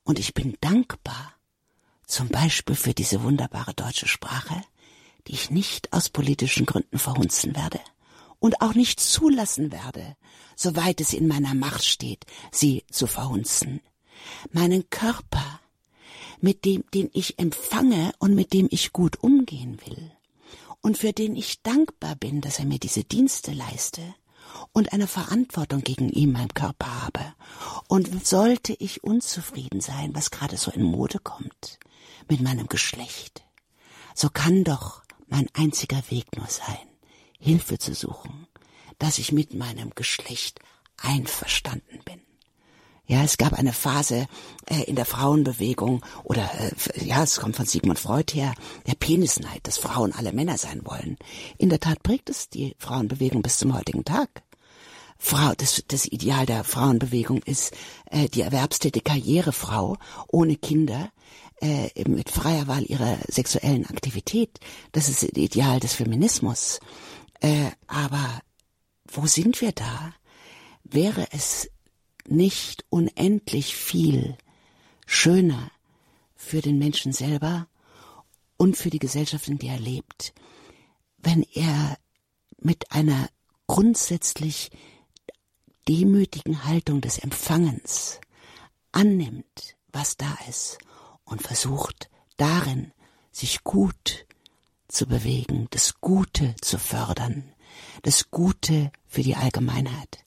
Und 0.02 0.18
ich 0.18 0.34
bin 0.34 0.56
dankbar 0.60 1.34
zum 2.06 2.28
Beispiel 2.28 2.76
für 2.76 2.92
diese 2.92 3.22
wunderbare 3.22 3.72
deutsche 3.74 4.06
Sprache, 4.06 4.62
die 5.26 5.32
ich 5.32 5.50
nicht 5.50 5.92
aus 5.92 6.10
politischen 6.10 6.66
Gründen 6.66 6.98
verhunzen 6.98 7.56
werde 7.56 7.80
und 8.38 8.60
auch 8.60 8.74
nicht 8.74 9.00
zulassen 9.00 9.72
werde, 9.72 10.16
soweit 10.54 11.00
es 11.00 11.14
in 11.14 11.26
meiner 11.26 11.54
Macht 11.54 11.84
steht, 11.84 12.26
sie 12.52 12.84
zu 12.90 13.06
verhunzen. 13.06 13.80
Meinen 14.52 14.90
Körper, 14.90 15.60
mit 16.40 16.64
dem, 16.64 16.84
den 16.92 17.10
ich 17.12 17.38
empfange 17.38 18.12
und 18.18 18.34
mit 18.34 18.52
dem 18.52 18.68
ich 18.70 18.92
gut 18.92 19.22
umgehen 19.22 19.78
will 19.86 20.12
und 20.84 20.98
für 20.98 21.14
den 21.14 21.34
ich 21.34 21.62
dankbar 21.62 22.14
bin, 22.14 22.42
dass 22.42 22.58
er 22.58 22.66
mir 22.66 22.78
diese 22.78 23.04
Dienste 23.04 23.52
leiste 23.52 24.02
und 24.72 24.92
eine 24.92 25.06
Verantwortung 25.06 25.80
gegen 25.80 26.10
ihn, 26.10 26.32
meinem 26.32 26.52
Körper 26.52 27.02
habe. 27.02 27.34
Und 27.88 28.26
sollte 28.26 28.74
ich 28.74 29.02
unzufrieden 29.02 29.80
sein, 29.80 30.14
was 30.14 30.30
gerade 30.30 30.58
so 30.58 30.70
in 30.70 30.82
Mode 30.82 31.20
kommt, 31.20 31.78
mit 32.28 32.42
meinem 32.42 32.66
Geschlecht, 32.66 33.44
so 34.14 34.28
kann 34.28 34.62
doch 34.62 35.02
mein 35.26 35.48
einziger 35.54 36.02
Weg 36.10 36.36
nur 36.36 36.48
sein, 36.48 36.86
Hilfe 37.38 37.78
zu 37.78 37.94
suchen, 37.94 38.46
dass 38.98 39.18
ich 39.18 39.32
mit 39.32 39.54
meinem 39.54 39.90
Geschlecht 39.94 40.60
einverstanden 40.98 42.00
bin. 42.04 42.20
Ja, 43.06 43.22
es 43.22 43.36
gab 43.36 43.52
eine 43.52 43.74
Phase 43.74 44.26
äh, 44.66 44.84
in 44.84 44.96
der 44.96 45.04
Frauenbewegung 45.04 46.02
oder 46.22 46.50
äh, 46.58 47.04
ja, 47.04 47.22
es 47.22 47.38
kommt 47.38 47.56
von 47.56 47.66
Sigmund 47.66 47.98
Freud 47.98 48.32
her, 48.32 48.54
der 48.86 48.94
Penisneid, 48.94 49.60
dass 49.66 49.76
Frauen 49.76 50.12
alle 50.12 50.32
Männer 50.32 50.56
sein 50.56 50.80
wollen. 50.84 51.18
In 51.58 51.68
der 51.68 51.80
Tat 51.80 52.02
prägt 52.02 52.30
es 52.30 52.48
die 52.48 52.74
Frauenbewegung 52.78 53.42
bis 53.42 53.58
zum 53.58 53.76
heutigen 53.76 54.04
Tag. 54.04 54.42
Frau, 55.18 55.52
das, 55.56 55.84
das 55.86 56.06
Ideal 56.06 56.46
der 56.46 56.64
Frauenbewegung 56.64 57.42
ist 57.42 57.74
äh, 58.10 58.28
die 58.28 58.40
erwerbstätige 58.40 59.02
Karrierefrau 59.02 59.96
ohne 60.28 60.56
Kinder, 60.56 61.10
äh, 61.60 61.90
mit 62.08 62.30
freier 62.30 62.66
Wahl 62.66 62.84
ihrer 62.84 63.18
sexuellen 63.28 63.86
Aktivität. 63.86 64.58
Das 64.92 65.08
ist 65.08 65.22
das 65.22 65.30
Ideal 65.30 65.78
des 65.78 65.94
Feminismus. 65.94 66.80
Äh, 67.40 67.70
aber 67.86 68.40
wo 69.10 69.26
sind 69.26 69.60
wir 69.60 69.72
da? 69.72 70.14
Wäre 70.82 71.26
es 71.30 71.70
nicht 72.28 72.84
unendlich 72.88 73.76
viel 73.76 74.36
schöner 75.06 75.70
für 76.36 76.60
den 76.60 76.78
Menschen 76.78 77.12
selber 77.12 77.68
und 78.56 78.76
für 78.76 78.90
die 78.90 78.98
Gesellschaft, 78.98 79.48
in 79.48 79.58
der 79.58 79.74
er 79.74 79.80
lebt, 79.80 80.34
wenn 81.18 81.42
er 81.54 81.98
mit 82.58 82.92
einer 82.92 83.28
grundsätzlich 83.66 84.70
demütigen 85.88 86.64
Haltung 86.64 87.00
des 87.00 87.18
Empfangens 87.18 88.20
annimmt, 88.92 89.76
was 89.92 90.16
da 90.16 90.36
ist 90.48 90.78
und 91.24 91.42
versucht 91.42 92.08
darin 92.36 92.92
sich 93.32 93.64
gut 93.64 94.26
zu 94.88 95.06
bewegen, 95.06 95.66
das 95.70 96.00
Gute 96.00 96.54
zu 96.60 96.78
fördern, 96.78 97.52
das 98.02 98.30
Gute 98.30 98.92
für 99.06 99.22
die 99.22 99.34
Allgemeinheit. 99.34 100.24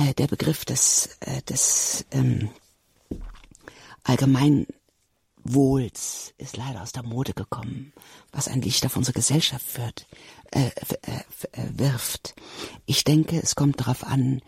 Äh, 0.00 0.14
der 0.14 0.28
Begriff 0.28 0.64
des, 0.64 1.18
äh, 1.20 1.42
des 1.42 2.06
ähm, 2.10 2.48
Allgemeinwohls 4.02 6.32
ist 6.38 6.56
leider 6.56 6.80
aus 6.80 6.92
der 6.92 7.02
Mode 7.02 7.34
gekommen, 7.34 7.92
was 8.32 8.48
ein 8.48 8.62
Licht 8.62 8.86
auf 8.86 8.96
unsere 8.96 9.12
Gesellschaft 9.12 9.66
führt, 9.66 10.06
äh, 10.52 10.70
äh, 11.02 11.20
äh, 11.52 11.66
wirft. 11.76 12.34
Ich 12.86 13.04
denke, 13.04 13.42
es 13.42 13.56
kommt 13.56 13.80
darauf 13.80 14.02
an, 14.04 14.40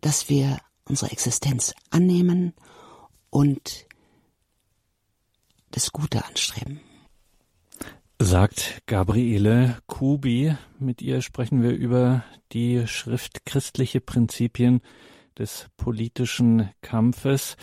dass 0.00 0.28
wir 0.28 0.58
unsere 0.86 1.12
Existenz 1.12 1.72
annehmen 1.90 2.52
und 3.30 3.86
das 5.70 5.92
Gute 5.92 6.24
anstreben. 6.24 6.80
Sagt 8.22 8.82
Gabriele 8.84 9.78
Kubi. 9.86 10.54
Mit 10.78 11.00
ihr 11.00 11.22
sprechen 11.22 11.62
wir 11.62 11.70
über 11.70 12.22
die 12.52 12.86
Schrift 12.86 13.46
Christliche 13.46 14.02
Prinzipien 14.02 14.82
des 15.38 15.68
politischen 15.78 16.68
Kampfes. 16.82 17.56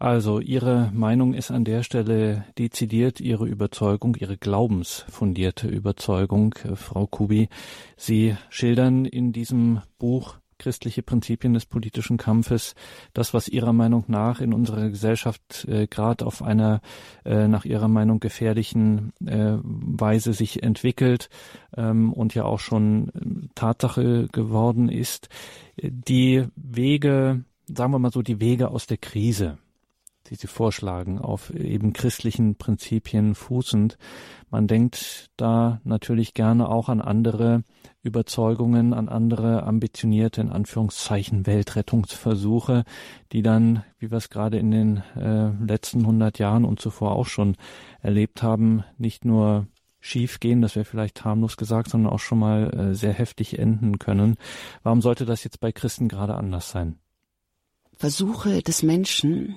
Also 0.00 0.40
Ihre 0.40 0.90
Meinung 0.92 1.32
ist 1.32 1.52
an 1.52 1.62
der 1.64 1.84
Stelle 1.84 2.44
dezidiert 2.58 3.20
Ihre 3.20 3.46
Überzeugung, 3.46 4.16
Ihre 4.16 4.36
glaubensfundierte 4.36 5.68
Überzeugung, 5.68 6.56
Frau 6.74 7.06
Kubi. 7.06 7.48
Sie 7.96 8.36
schildern 8.48 9.04
in 9.04 9.32
diesem 9.32 9.80
Buch 10.00 10.39
christliche 10.60 11.02
Prinzipien 11.02 11.54
des 11.54 11.66
politischen 11.66 12.18
Kampfes, 12.18 12.74
das, 13.14 13.34
was 13.34 13.48
Ihrer 13.48 13.72
Meinung 13.72 14.04
nach 14.06 14.40
in 14.40 14.54
unserer 14.54 14.88
Gesellschaft 14.88 15.66
äh, 15.68 15.88
gerade 15.88 16.24
auf 16.24 16.42
einer 16.42 16.80
äh, 17.24 17.48
nach 17.48 17.64
Ihrer 17.64 17.88
Meinung 17.88 18.20
gefährlichen 18.20 19.12
äh, 19.26 19.56
Weise 19.62 20.32
sich 20.32 20.62
entwickelt 20.62 21.28
ähm, 21.76 22.12
und 22.12 22.34
ja 22.34 22.44
auch 22.44 22.60
schon 22.60 23.08
äh, 23.08 23.48
Tatsache 23.54 24.28
geworden 24.30 24.88
ist. 24.88 25.28
Die 25.82 26.46
Wege, 26.54 27.44
sagen 27.66 27.92
wir 27.92 27.98
mal 27.98 28.12
so, 28.12 28.22
die 28.22 28.40
Wege 28.40 28.68
aus 28.68 28.86
der 28.86 28.98
Krise, 28.98 29.58
die 30.30 30.36
Sie 30.36 30.46
vorschlagen, 30.46 31.18
auf 31.18 31.52
eben 31.52 31.92
christlichen 31.92 32.54
Prinzipien 32.56 33.34
fußend. 33.34 33.98
Man 34.48 34.66
denkt 34.66 35.30
da 35.36 35.80
natürlich 35.84 36.34
gerne 36.34 36.68
auch 36.68 36.88
an 36.88 37.00
andere 37.00 37.64
Überzeugungen, 38.02 38.94
an 38.94 39.08
andere 39.08 39.64
ambitionierte, 39.64 40.40
in 40.40 40.48
Anführungszeichen, 40.50 41.46
Weltrettungsversuche, 41.46 42.84
die 43.32 43.42
dann, 43.42 43.84
wie 43.98 44.10
wir 44.10 44.18
es 44.18 44.30
gerade 44.30 44.58
in 44.58 44.70
den 44.70 44.96
äh, 45.16 45.50
letzten 45.64 46.06
hundert 46.06 46.38
Jahren 46.38 46.64
und 46.64 46.80
zuvor 46.80 47.12
auch 47.12 47.26
schon 47.26 47.56
erlebt 48.00 48.42
haben, 48.42 48.84
nicht 48.96 49.24
nur 49.24 49.66
schief 50.00 50.40
gehen, 50.40 50.62
das 50.62 50.76
wäre 50.76 50.86
vielleicht 50.86 51.24
harmlos 51.24 51.56
gesagt, 51.56 51.90
sondern 51.90 52.12
auch 52.12 52.20
schon 52.20 52.38
mal 52.38 52.72
äh, 52.72 52.94
sehr 52.94 53.12
heftig 53.12 53.58
enden 53.58 53.98
können. 53.98 54.36
Warum 54.82 55.02
sollte 55.02 55.26
das 55.26 55.44
jetzt 55.44 55.60
bei 55.60 55.72
Christen 55.72 56.08
gerade 56.08 56.36
anders 56.36 56.70
sein? 56.70 56.98
Versuche 57.98 58.62
des 58.62 58.82
Menschen, 58.82 59.56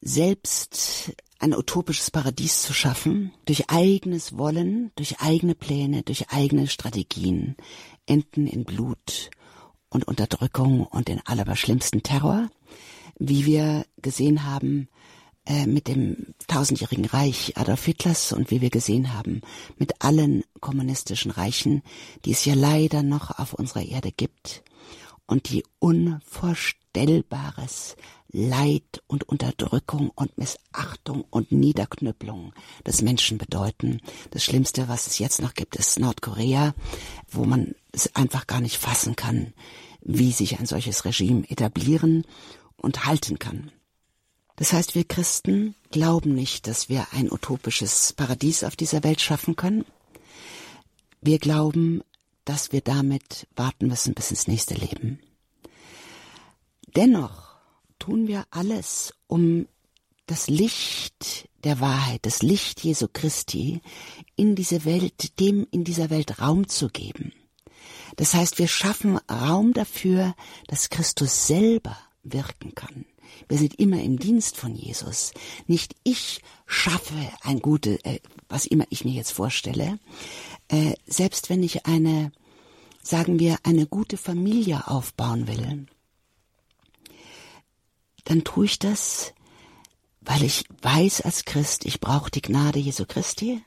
selbst 0.00 1.12
ein 1.38 1.54
utopisches 1.54 2.10
Paradies 2.10 2.62
zu 2.62 2.72
schaffen, 2.72 3.32
durch 3.44 3.70
eigenes 3.70 4.36
Wollen, 4.36 4.90
durch 4.96 5.20
eigene 5.20 5.54
Pläne, 5.54 6.02
durch 6.02 6.30
eigene 6.30 6.66
Strategien, 6.66 7.56
enden 8.06 8.46
in 8.46 8.64
Blut 8.64 9.30
und 9.88 10.06
Unterdrückung 10.06 10.86
und 10.86 11.08
in 11.08 11.20
allerschlimmsten 11.24 12.02
Terror, 12.02 12.50
wie 13.18 13.46
wir 13.46 13.86
gesehen 14.02 14.44
haben 14.44 14.88
äh, 15.46 15.66
mit 15.66 15.88
dem 15.88 16.34
tausendjährigen 16.46 17.06
Reich 17.06 17.56
Adolf 17.56 17.84
Hitlers 17.84 18.32
und 18.32 18.50
wie 18.50 18.60
wir 18.60 18.70
gesehen 18.70 19.14
haben 19.14 19.40
mit 19.76 20.02
allen 20.02 20.42
kommunistischen 20.60 21.30
Reichen, 21.30 21.82
die 22.24 22.32
es 22.32 22.44
ja 22.44 22.54
leider 22.54 23.02
noch 23.02 23.38
auf 23.38 23.54
unserer 23.54 23.82
Erde 23.82 24.12
gibt 24.12 24.62
und 25.28 25.48
die 25.50 25.62
unvorstellbares 25.78 27.94
Leid 28.30 29.02
und 29.06 29.24
Unterdrückung 29.24 30.10
und 30.14 30.36
Missachtung 30.36 31.24
und 31.30 31.50
Niederknüppelung 31.52 32.52
des 32.84 33.00
Menschen 33.02 33.38
bedeuten. 33.38 34.00
Das 34.32 34.44
Schlimmste, 34.44 34.88
was 34.88 35.06
es 35.06 35.18
jetzt 35.18 35.40
noch 35.40 35.54
gibt, 35.54 35.76
ist 35.76 36.00
Nordkorea, 36.00 36.74
wo 37.28 37.44
man 37.44 37.76
es 37.92 38.14
einfach 38.16 38.48
gar 38.48 38.60
nicht 38.60 38.76
fassen 38.76 39.16
kann, 39.16 39.54
wie 40.02 40.32
sich 40.32 40.58
ein 40.58 40.66
solches 40.66 41.04
Regime 41.04 41.48
etablieren 41.48 42.24
und 42.76 43.06
halten 43.06 43.38
kann. 43.38 43.70
Das 44.56 44.72
heißt, 44.72 44.94
wir 44.94 45.04
Christen 45.04 45.74
glauben 45.90 46.34
nicht, 46.34 46.66
dass 46.66 46.88
wir 46.88 47.06
ein 47.12 47.30
utopisches 47.30 48.12
Paradies 48.12 48.64
auf 48.64 48.76
dieser 48.76 49.04
Welt 49.04 49.20
schaffen 49.20 49.56
können. 49.56 49.84
Wir 51.20 51.38
glauben, 51.38 52.02
dass 52.48 52.72
wir 52.72 52.80
damit 52.80 53.46
warten 53.56 53.88
müssen 53.88 54.14
bis 54.14 54.30
ins 54.30 54.48
nächste 54.48 54.72
Leben. 54.72 55.20
Dennoch 56.96 57.58
tun 57.98 58.26
wir 58.26 58.46
alles, 58.50 59.12
um 59.26 59.68
das 60.24 60.48
Licht 60.48 61.50
der 61.62 61.80
Wahrheit, 61.80 62.24
das 62.24 62.40
Licht 62.40 62.82
Jesu 62.82 63.06
Christi 63.12 63.82
in 64.34 64.54
diese 64.54 64.86
Welt, 64.86 65.38
dem 65.40 65.66
in 65.70 65.84
dieser 65.84 66.08
Welt 66.08 66.40
Raum 66.40 66.68
zu 66.68 66.88
geben. 66.88 67.34
Das 68.16 68.32
heißt, 68.32 68.58
wir 68.58 68.68
schaffen 68.68 69.18
Raum 69.30 69.74
dafür, 69.74 70.34
dass 70.68 70.88
Christus 70.88 71.46
selber 71.46 71.98
wirken 72.22 72.74
kann. 72.74 73.04
Wir 73.48 73.58
sind 73.58 73.78
immer 73.78 74.02
im 74.02 74.18
Dienst 74.18 74.56
von 74.56 74.74
Jesus. 74.74 75.32
Nicht 75.66 75.94
ich 76.04 76.42
schaffe 76.66 77.14
ein 77.42 77.60
gute, 77.60 78.04
äh, 78.04 78.20
was 78.48 78.66
immer 78.66 78.84
ich 78.90 79.04
mir 79.04 79.12
jetzt 79.12 79.32
vorstelle. 79.32 79.98
Äh, 80.68 80.94
selbst 81.06 81.48
wenn 81.48 81.62
ich 81.62 81.86
eine, 81.86 82.32
sagen 83.02 83.38
wir, 83.38 83.58
eine 83.62 83.86
gute 83.86 84.16
Familie 84.16 84.86
aufbauen 84.88 85.46
will, 85.46 85.86
dann 88.24 88.44
tue 88.44 88.66
ich 88.66 88.78
das, 88.78 89.32
weil 90.20 90.42
ich 90.42 90.64
weiß 90.82 91.22
als 91.22 91.46
Christ, 91.46 91.86
ich 91.86 92.00
brauche 92.00 92.30
die 92.30 92.42
Gnade 92.42 92.78
Jesu 92.78 93.06
Christi. 93.06 93.62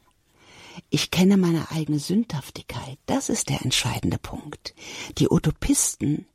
Ich 0.89 1.11
kenne 1.11 1.37
meine 1.37 1.71
eigene 1.71 1.99
Sündhaftigkeit. 1.99 2.97
Das 3.07 3.29
ist 3.29 3.49
der 3.49 3.63
entscheidende 3.63 4.19
Punkt. 4.19 4.73
Die 5.17 5.27
Utopisten, 5.29 6.27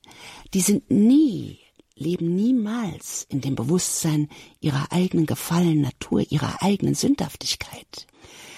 die 0.52 0.60
sind 0.60 0.90
nie 0.90 1.60
leben 1.96 2.34
niemals 2.36 3.26
in 3.28 3.40
dem 3.40 3.56
Bewusstsein 3.56 4.28
ihrer 4.60 4.92
eigenen 4.92 5.26
gefallenen 5.26 5.80
Natur, 5.80 6.24
ihrer 6.30 6.62
eigenen 6.62 6.94
Sündhaftigkeit. 6.94 8.06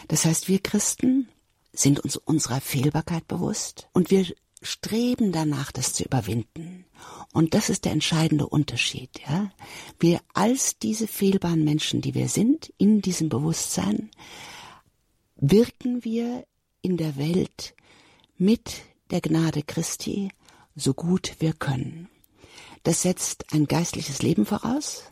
Das 0.09 0.25
heißt, 0.25 0.49
wir 0.49 0.59
Christen 0.59 1.29
sind 1.73 2.01
uns 2.01 2.17
unserer 2.17 2.61
Fehlbarkeit 2.61 3.27
bewusst 3.29 3.89
und 3.93 4.11
wir 4.11 4.27
streben 4.61 5.31
danach, 5.31 5.71
das 5.71 5.95
zu 5.95 6.05
überwinden. 6.05 6.85
Und 7.33 7.55
das 7.55 7.69
ist 7.69 7.85
der 7.85 7.93
entscheidende 7.93 8.49
Unterschied, 8.49 9.21
ja. 9.29 9.53
Wir 10.01 10.21
als 10.35 10.79
diese 10.79 11.07
fehlbaren 11.07 11.63
Menschen, 11.63 12.01
die 12.01 12.15
wir 12.15 12.29
sind, 12.29 12.73
in 12.79 13.01
diesem 13.01 13.29
Bewusstsein, 13.29 14.11
wirken 15.37 16.05
wir 16.05 16.45
in 16.83 16.97
der 16.97 17.17
Welt 17.17 17.75
mit 18.37 18.83
der 19.11 19.21
Gnade 19.21 19.63
Christi 19.63 20.31
so 20.75 20.95
gut 20.95 21.37
wir 21.39 21.53
können. 21.53 22.09
Das 22.83 23.03
setzt 23.03 23.53
ein 23.53 23.67
geistliches 23.67 24.23
Leben 24.23 24.47
voraus, 24.47 25.05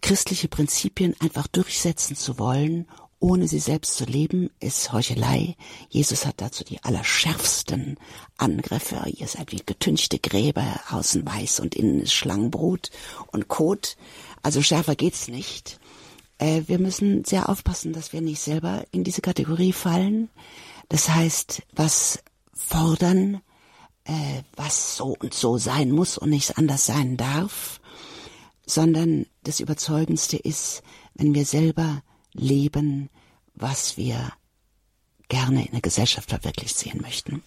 christliche 0.00 0.48
Prinzipien 0.48 1.14
einfach 1.20 1.46
durchsetzen 1.46 2.16
zu 2.16 2.38
wollen, 2.38 2.86
ohne 3.20 3.48
sie 3.48 3.58
selbst 3.58 3.96
zu 3.96 4.04
leben, 4.04 4.50
ist 4.60 4.92
Heuchelei. 4.92 5.56
Jesus 5.88 6.26
hat 6.26 6.42
dazu 6.42 6.62
die 6.62 6.82
allerschärfsten 6.84 7.96
Angriffe. 8.36 9.02
Ihr 9.06 9.28
seid 9.28 9.50
wie 9.50 9.62
getünchte 9.64 10.18
Gräber, 10.18 10.80
außen 10.90 11.24
weiß 11.24 11.60
und 11.60 11.74
innen 11.74 12.00
ist 12.00 12.12
Schlangenbrut 12.12 12.90
und 13.28 13.48
Kot. 13.48 13.96
Also 14.42 14.60
schärfer 14.60 14.94
geht's 14.94 15.28
nicht. 15.28 15.80
Äh, 16.36 16.62
wir 16.66 16.78
müssen 16.78 17.24
sehr 17.24 17.48
aufpassen, 17.48 17.94
dass 17.94 18.12
wir 18.12 18.20
nicht 18.20 18.40
selber 18.40 18.84
in 18.90 19.04
diese 19.04 19.22
Kategorie 19.22 19.72
fallen. 19.72 20.28
Das 20.90 21.08
heißt, 21.08 21.62
was 21.72 22.18
fordern, 22.52 23.40
äh, 24.04 24.42
was 24.56 24.96
so 24.96 25.16
und 25.18 25.34
so 25.34 25.58
sein 25.58 25.90
muss 25.90 26.18
und 26.18 26.30
nichts 26.30 26.50
anders 26.50 26.86
sein 26.86 27.16
darf, 27.16 27.80
sondern 28.66 29.26
das 29.42 29.60
Überzeugendste 29.60 30.36
ist, 30.36 30.82
wenn 31.14 31.34
wir 31.34 31.44
selber 31.44 32.02
leben, 32.32 33.10
was 33.54 33.96
wir 33.96 34.32
gerne 35.28 35.64
in 35.64 35.72
der 35.72 35.80
Gesellschaft 35.80 36.30
verwirklicht 36.30 36.76
sehen 36.76 37.00
möchten. 37.00 37.42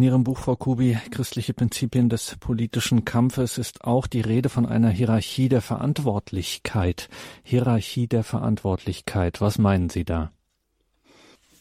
In 0.00 0.04
Ihrem 0.04 0.24
Buch, 0.24 0.38
Frau 0.38 0.56
Kubi, 0.56 0.96
Christliche 1.10 1.52
Prinzipien 1.52 2.08
des 2.08 2.36
politischen 2.40 3.04
Kampfes, 3.04 3.58
ist 3.58 3.84
auch 3.84 4.06
die 4.06 4.22
Rede 4.22 4.48
von 4.48 4.64
einer 4.64 4.88
Hierarchie 4.88 5.50
der 5.50 5.60
Verantwortlichkeit. 5.60 7.10
Hierarchie 7.42 8.06
der 8.06 8.24
Verantwortlichkeit. 8.24 9.42
Was 9.42 9.58
meinen 9.58 9.90
Sie 9.90 10.06
da? 10.06 10.32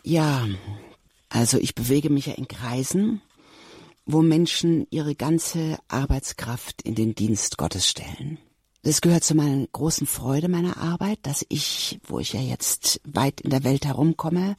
Ja, 0.06 0.48
also 1.28 1.58
ich 1.58 1.76
bewege 1.76 2.10
mich 2.10 2.28
ja 2.28 2.34
in 2.36 2.48
Kreisen, 2.48 3.22
wo 4.06 4.22
Menschen 4.22 4.88
ihre 4.90 5.16
ganze 5.16 5.78
Arbeitskraft 5.90 6.82
in 6.84 6.96
den 6.96 7.16
Dienst 7.16 7.58
Gottes 7.58 7.90
stellen. 7.90 8.38
Das 8.84 9.02
gehört 9.02 9.26
zu 9.26 9.36
meiner 9.36 9.68
großen 9.68 10.08
Freude 10.08 10.48
meiner 10.48 10.78
Arbeit, 10.78 11.20
dass 11.24 11.46
ich, 11.50 12.00
wo 12.08 12.20
ich 12.20 12.32
ja 12.32 12.40
jetzt 12.40 13.02
weit 13.04 13.42
in 13.42 13.50
der 13.50 13.66
Welt 13.66 13.86
herumkomme, 13.86 14.56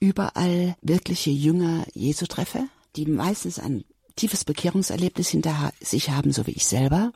überall 0.00 0.74
wirkliche 0.82 1.30
Jünger 1.30 1.84
Jesu 1.94 2.26
treffe 2.26 2.68
die 2.96 3.06
meistens 3.06 3.58
ein 3.58 3.84
tiefes 4.16 4.44
Bekehrungserlebnis 4.44 5.28
hinter 5.28 5.72
sich 5.80 6.10
haben, 6.10 6.32
so 6.32 6.46
wie 6.46 6.52
ich 6.52 6.66
selber, 6.66 7.12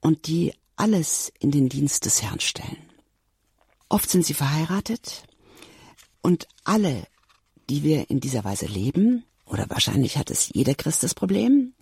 und 0.00 0.26
die 0.26 0.54
alles 0.76 1.32
in 1.38 1.50
den 1.50 1.68
Dienst 1.68 2.04
des 2.04 2.22
Herrn 2.22 2.40
stellen. 2.40 2.90
Oft 3.88 4.10
sind 4.10 4.24
sie 4.26 4.34
verheiratet 4.34 5.24
und 6.22 6.48
alle, 6.64 7.06
die 7.68 7.82
wir 7.82 8.10
in 8.10 8.20
dieser 8.20 8.44
Weise 8.44 8.66
leben, 8.66 9.24
oder 9.46 9.68
wahrscheinlich 9.68 10.16
hat 10.16 10.30
es 10.30 10.50
jeder 10.52 10.74
Christ 10.74 11.02
das 11.02 11.14
Problem, 11.14 11.74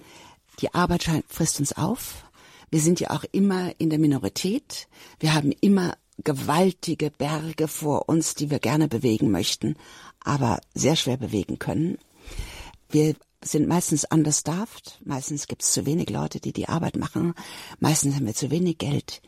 die 0.61 0.74
Arbeit 0.74 1.08
frisst 1.28 1.61
uns 1.61 1.72
auf. 1.72 2.24
Wir 2.70 2.80
sind 2.80 3.00
ja 3.00 3.11
auch 3.11 3.24
immer 3.32 3.72
in 3.78 3.90
der 3.90 3.98
Minorität. 3.98 4.88
Wir 5.20 5.35
haben 5.35 5.52
immer 5.52 5.94
gewaltige 6.22 7.11
Berge 7.11 7.68
vor 7.68 8.08
uns, 8.08 8.35
die 8.35 8.50
wir 8.50 8.58
gerne 8.58 8.88
bewegen 8.88 9.30
möchten, 9.30 9.76
aber 10.20 10.61
sehr 10.74 10.96
schwer 10.96 11.16
bewegen 11.16 11.58
können. 11.58 11.98
Wir 12.92 13.14
sind 13.42 13.66
meistens 13.66 14.05
understaffed, 14.05 15.00
meistens 15.05 15.46
gibt 15.46 15.62
es 15.62 15.72
zu 15.72 15.87
wenig 15.87 16.11
Leute, 16.11 16.40
die 16.40 16.52
die 16.52 16.68
Arbeit 16.68 16.96
machen, 16.96 17.35
meistens 17.81 18.14
haben 18.14 18.26
wir 18.26 18.35
zu 18.35 18.50
wenig 18.50 18.78
Geld. 18.78 19.22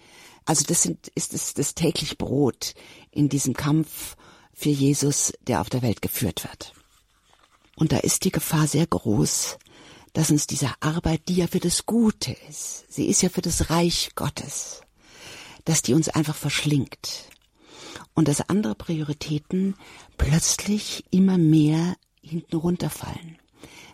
Also 0.44 0.64
das 0.66 0.83
sind, 0.83 1.09
ist 1.14 1.33
das, 1.33 1.55
das 1.55 1.74
täglich 1.74 2.18
Brot 2.18 2.74
in 3.11 3.31
diesem 3.31 3.55
Kampf 3.55 4.16
für 4.53 4.68
Jesus, 4.68 5.33
der 5.40 5.62
auf 5.62 5.70
der 5.70 5.81
Welt 5.81 6.03
geführt 6.03 6.44
wird. 6.44 6.74
Und 7.77 7.92
da 7.92 7.96
ist 7.96 8.24
die 8.24 8.31
Gefahr 8.31 8.66
sehr 8.68 8.87
groß, 8.87 9.59
dass 10.12 10.31
uns 10.31 10.46
diese 10.46 10.70
Arbeit, 10.81 11.22
die 11.29 11.37
ja 11.37 11.46
für 11.46 11.59
das 11.59 11.87
Gute 11.87 12.37
ist, 12.48 12.85
sie 12.92 13.07
ist 13.09 13.22
ja 13.22 13.31
für 13.31 13.42
das 13.42 13.70
Reich 13.70 14.11
Gottes, 14.14 14.83
dass 15.64 15.81
die 15.81 15.94
uns 15.94 16.11
einfach 16.11 16.37
verschlingt. 16.37 17.31
Und 18.12 18.29
dass 18.29 18.48
andere 18.48 18.77
Prioritäten 18.77 19.74
plötzlich 20.18 21.05
immer 21.11 21.38
mehr 21.38 21.96
hinten 22.22 22.57
runterfallen. 22.57 23.38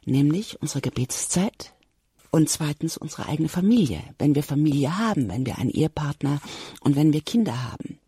Nämlich 0.04 0.60
unsere 0.60 0.80
Gebetszeit, 0.80 1.74
und 2.30 2.48
zweitens 2.48 2.96
unsere 2.96 3.26
eigene 3.26 3.48
Familie, 3.48 4.02
wenn 4.18 4.34
wir 4.34 4.42
Familie 4.42 4.98
haben, 4.98 5.28
wenn 5.28 5.46
wir 5.46 5.58
einen 5.58 5.70
Ehepartner 5.70 6.40
und 6.80 6.96
wenn 6.96 7.12
wir 7.12 7.22
Kinder 7.22 7.70
haben. 7.70 7.98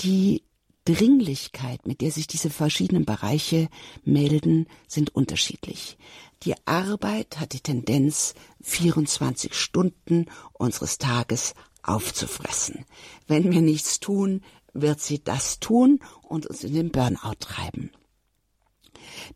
Die 0.00 0.44
Dringlichkeit, 0.84 1.86
mit 1.86 2.00
der 2.00 2.10
sich 2.10 2.26
diese 2.26 2.50
verschiedenen 2.50 3.04
Bereiche 3.04 3.68
melden, 4.04 4.66
sind 4.86 5.14
unterschiedlich. 5.14 5.98
Die 6.44 6.54
Arbeit 6.66 7.40
hat 7.40 7.52
die 7.52 7.60
Tendenz, 7.60 8.34
24 8.62 9.54
Stunden 9.54 10.26
unseres 10.52 10.98
Tages 10.98 11.54
aufzufressen. 11.82 12.84
Wenn 13.26 13.50
wir 13.50 13.60
nichts 13.60 14.00
tun, 14.00 14.42
wird 14.72 15.00
sie 15.00 15.22
das 15.22 15.58
tun 15.58 16.00
und 16.22 16.46
uns 16.46 16.64
in 16.64 16.74
den 16.74 16.90
Burnout 16.90 17.40
treiben. 17.40 17.90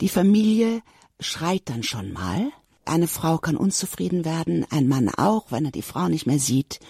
Die 0.00 0.08
Familie 0.08 0.82
schreit 1.22 1.62
dann 1.66 1.82
schon 1.82 2.12
mal. 2.12 2.50
Eine 2.84 3.06
Frau 3.06 3.38
kann 3.38 3.56
unzufrieden 3.56 4.24
werden, 4.24 4.66
ein 4.70 4.88
Mann 4.88 5.08
auch, 5.08 5.52
wenn 5.52 5.64
er 5.64 5.70
die 5.70 5.82
Frau 5.82 6.08
nicht 6.08 6.26
mehr 6.26 6.40
sieht. 6.40 6.80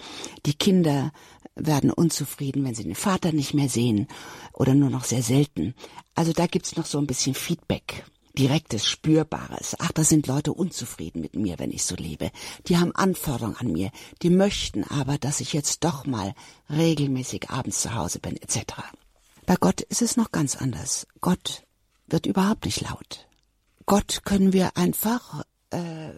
Die 0.45 0.55
Kinder 0.55 1.11
werden 1.55 1.91
unzufrieden, 1.91 2.63
wenn 2.65 2.73
sie 2.73 2.83
den 2.83 2.95
Vater 2.95 3.31
nicht 3.31 3.53
mehr 3.53 3.69
sehen 3.69 4.07
oder 4.53 4.73
nur 4.73 4.89
noch 4.89 5.03
sehr 5.03 5.21
selten. 5.21 5.75
Also 6.15 6.33
da 6.33 6.47
gibt's 6.47 6.75
noch 6.75 6.85
so 6.85 6.97
ein 6.97 7.07
bisschen 7.07 7.35
Feedback. 7.35 8.05
Direktes, 8.35 8.87
Spürbares. 8.87 9.75
Ach, 9.77 9.91
da 9.91 10.03
sind 10.03 10.25
Leute 10.25 10.53
unzufrieden 10.53 11.21
mit 11.21 11.35
mir, 11.35 11.59
wenn 11.59 11.69
ich 11.69 11.83
so 11.83 11.95
lebe. 11.95 12.31
Die 12.67 12.77
haben 12.77 12.95
Anforderungen 12.95 13.57
an 13.57 13.71
mir. 13.71 13.91
Die 14.23 14.31
möchten 14.31 14.83
aber, 14.83 15.19
dass 15.19 15.39
ich 15.39 15.53
jetzt 15.53 15.83
doch 15.83 16.07
mal 16.07 16.33
regelmäßig 16.67 17.51
abends 17.51 17.81
zu 17.81 17.93
Hause 17.93 18.17
bin, 18.17 18.35
etc. 18.37 18.73
Bei 19.45 19.55
Gott 19.55 19.81
ist 19.81 20.01
es 20.01 20.17
noch 20.17 20.31
ganz 20.31 20.55
anders. 20.55 21.05
Gott 21.21 21.63
wird 22.07 22.25
überhaupt 22.25 22.65
nicht 22.65 22.81
laut. 22.81 23.27
Gott 23.85 24.21
können 24.23 24.53
wir 24.53 24.77
einfach, 24.77 25.43
äh, 25.69 26.11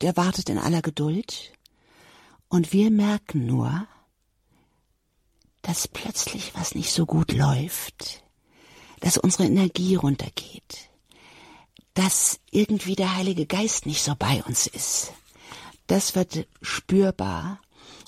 der 0.00 0.16
wartet 0.16 0.48
in 0.48 0.58
aller 0.58 0.82
Geduld. 0.82 1.52
Und 2.48 2.72
wir 2.72 2.90
merken 2.90 3.46
nur, 3.46 3.86
dass 5.62 5.88
plötzlich 5.88 6.54
was 6.54 6.74
nicht 6.74 6.92
so 6.92 7.06
gut 7.06 7.32
läuft, 7.32 8.22
dass 9.00 9.16
unsere 9.16 9.44
Energie 9.44 9.94
runtergeht, 9.94 10.90
dass 11.94 12.40
irgendwie 12.50 12.96
der 12.96 13.16
Heilige 13.16 13.46
Geist 13.46 13.86
nicht 13.86 14.02
so 14.02 14.14
bei 14.18 14.42
uns 14.44 14.66
ist. 14.66 15.12
Das 15.86 16.14
wird 16.14 16.46
spürbar 16.60 17.60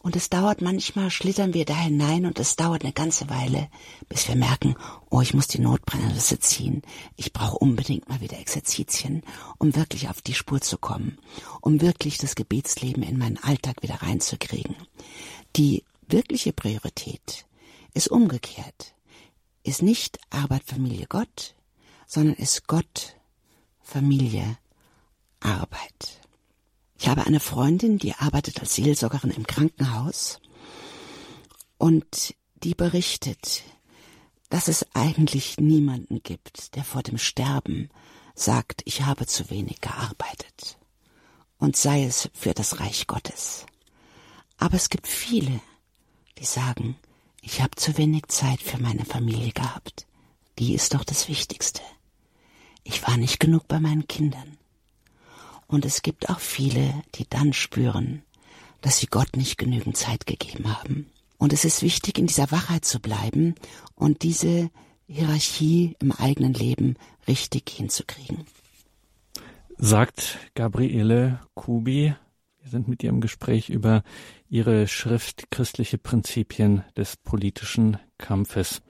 und 0.04 0.16
es 0.16 0.28
dauert 0.28 0.60
manchmal, 0.60 1.10
schlittern 1.10 1.54
wir 1.54 1.64
da 1.64 1.74
hinein 1.74 2.26
und 2.26 2.38
es 2.38 2.56
dauert 2.56 2.84
eine 2.84 2.92
ganze 2.92 3.30
Weile, 3.30 3.70
bis 4.10 4.28
wir 4.28 4.36
merken, 4.36 4.76
oh, 5.08 5.22
ich 5.22 5.32
muss 5.32 5.46
die 5.46 5.60
Notbrennrisse 5.60 6.38
ziehen. 6.38 6.82
Ich 7.16 7.32
brauche 7.32 7.56
unbedingt 7.56 8.06
mal 8.06 8.20
wieder 8.20 8.38
Exerzitien, 8.38 9.22
um 9.56 9.74
wirklich 9.74 10.10
auf 10.10 10.20
die 10.20 10.34
Spur 10.34 10.60
zu 10.60 10.76
kommen, 10.76 11.18
um 11.62 11.80
wirklich 11.80 12.18
das 12.18 12.34
Gebetsleben 12.34 13.02
in 13.02 13.16
meinen 13.16 13.38
Alltag 13.38 13.82
wieder 13.82 14.02
reinzukriegen. 14.02 14.76
Die 15.56 15.84
wirkliche 16.06 16.52
Priorität 16.52 17.46
ist 17.94 18.08
umgekehrt. 18.08 18.94
Ist 19.62 19.80
nicht 19.80 20.18
Arbeit, 20.28 20.64
Familie, 20.66 21.06
Gott, 21.08 21.54
sondern 22.06 22.34
ist 22.34 22.66
Gott, 22.66 23.16
Familie, 23.80 24.58
Arbeit. 25.40 26.20
Habe 27.14 27.28
eine 27.28 27.38
Freundin, 27.38 27.98
die 27.98 28.12
arbeitet 28.14 28.58
als 28.58 28.74
Seelsorgerin 28.74 29.30
im 29.30 29.46
Krankenhaus 29.46 30.40
und 31.78 32.34
die 32.56 32.74
berichtet, 32.74 33.62
dass 34.50 34.66
es 34.66 34.84
eigentlich 34.94 35.58
niemanden 35.58 36.24
gibt, 36.24 36.74
der 36.74 36.82
vor 36.82 37.04
dem 37.04 37.16
Sterben 37.16 37.88
sagt, 38.34 38.82
ich 38.84 39.02
habe 39.02 39.26
zu 39.26 39.48
wenig 39.48 39.80
gearbeitet 39.80 40.76
und 41.58 41.76
sei 41.76 42.02
es 42.02 42.30
für 42.34 42.52
das 42.52 42.80
Reich 42.80 43.06
Gottes. 43.06 43.64
Aber 44.56 44.74
es 44.74 44.88
gibt 44.88 45.06
viele, 45.06 45.60
die 46.38 46.44
sagen, 46.44 46.96
ich 47.42 47.62
habe 47.62 47.76
zu 47.76 47.96
wenig 47.96 48.26
Zeit 48.26 48.60
für 48.60 48.82
meine 48.82 49.04
Familie 49.04 49.52
gehabt. 49.52 50.08
Die 50.58 50.74
ist 50.74 50.94
doch 50.94 51.04
das 51.04 51.28
Wichtigste. 51.28 51.82
Ich 52.82 53.06
war 53.06 53.16
nicht 53.16 53.38
genug 53.38 53.68
bei 53.68 53.78
meinen 53.78 54.08
Kindern. 54.08 54.58
Und 55.66 55.84
es 55.84 56.02
gibt 56.02 56.28
auch 56.28 56.40
viele, 56.40 57.02
die 57.14 57.26
dann 57.28 57.52
spüren, 57.52 58.22
dass 58.80 58.98
sie 58.98 59.06
Gott 59.06 59.36
nicht 59.36 59.58
genügend 59.58 59.96
Zeit 59.96 60.26
gegeben 60.26 60.76
haben. 60.76 61.10
Und 61.38 61.52
es 61.52 61.64
ist 61.64 61.82
wichtig, 61.82 62.18
in 62.18 62.26
dieser 62.26 62.50
Wachheit 62.50 62.84
zu 62.84 63.00
bleiben 63.00 63.54
und 63.94 64.22
diese 64.22 64.70
Hierarchie 65.06 65.96
im 66.00 66.12
eigenen 66.12 66.54
Leben 66.54 66.96
richtig 67.28 67.68
hinzukriegen. 67.68 68.44
Sagt 69.76 70.38
Gabriele 70.54 71.40
Kubi 71.54 72.14
wir 72.64 72.70
sind 72.70 72.88
mit 72.88 73.02
ihr 73.02 73.10
im 73.10 73.20
Gespräch 73.20 73.68
über 73.68 74.02
ihre 74.54 74.86
Schrift 74.86 75.50
Christliche 75.50 75.98
Prinzipien 75.98 76.84
des 76.96 77.16
politischen 77.16 77.98
Kampfes. 78.18 78.82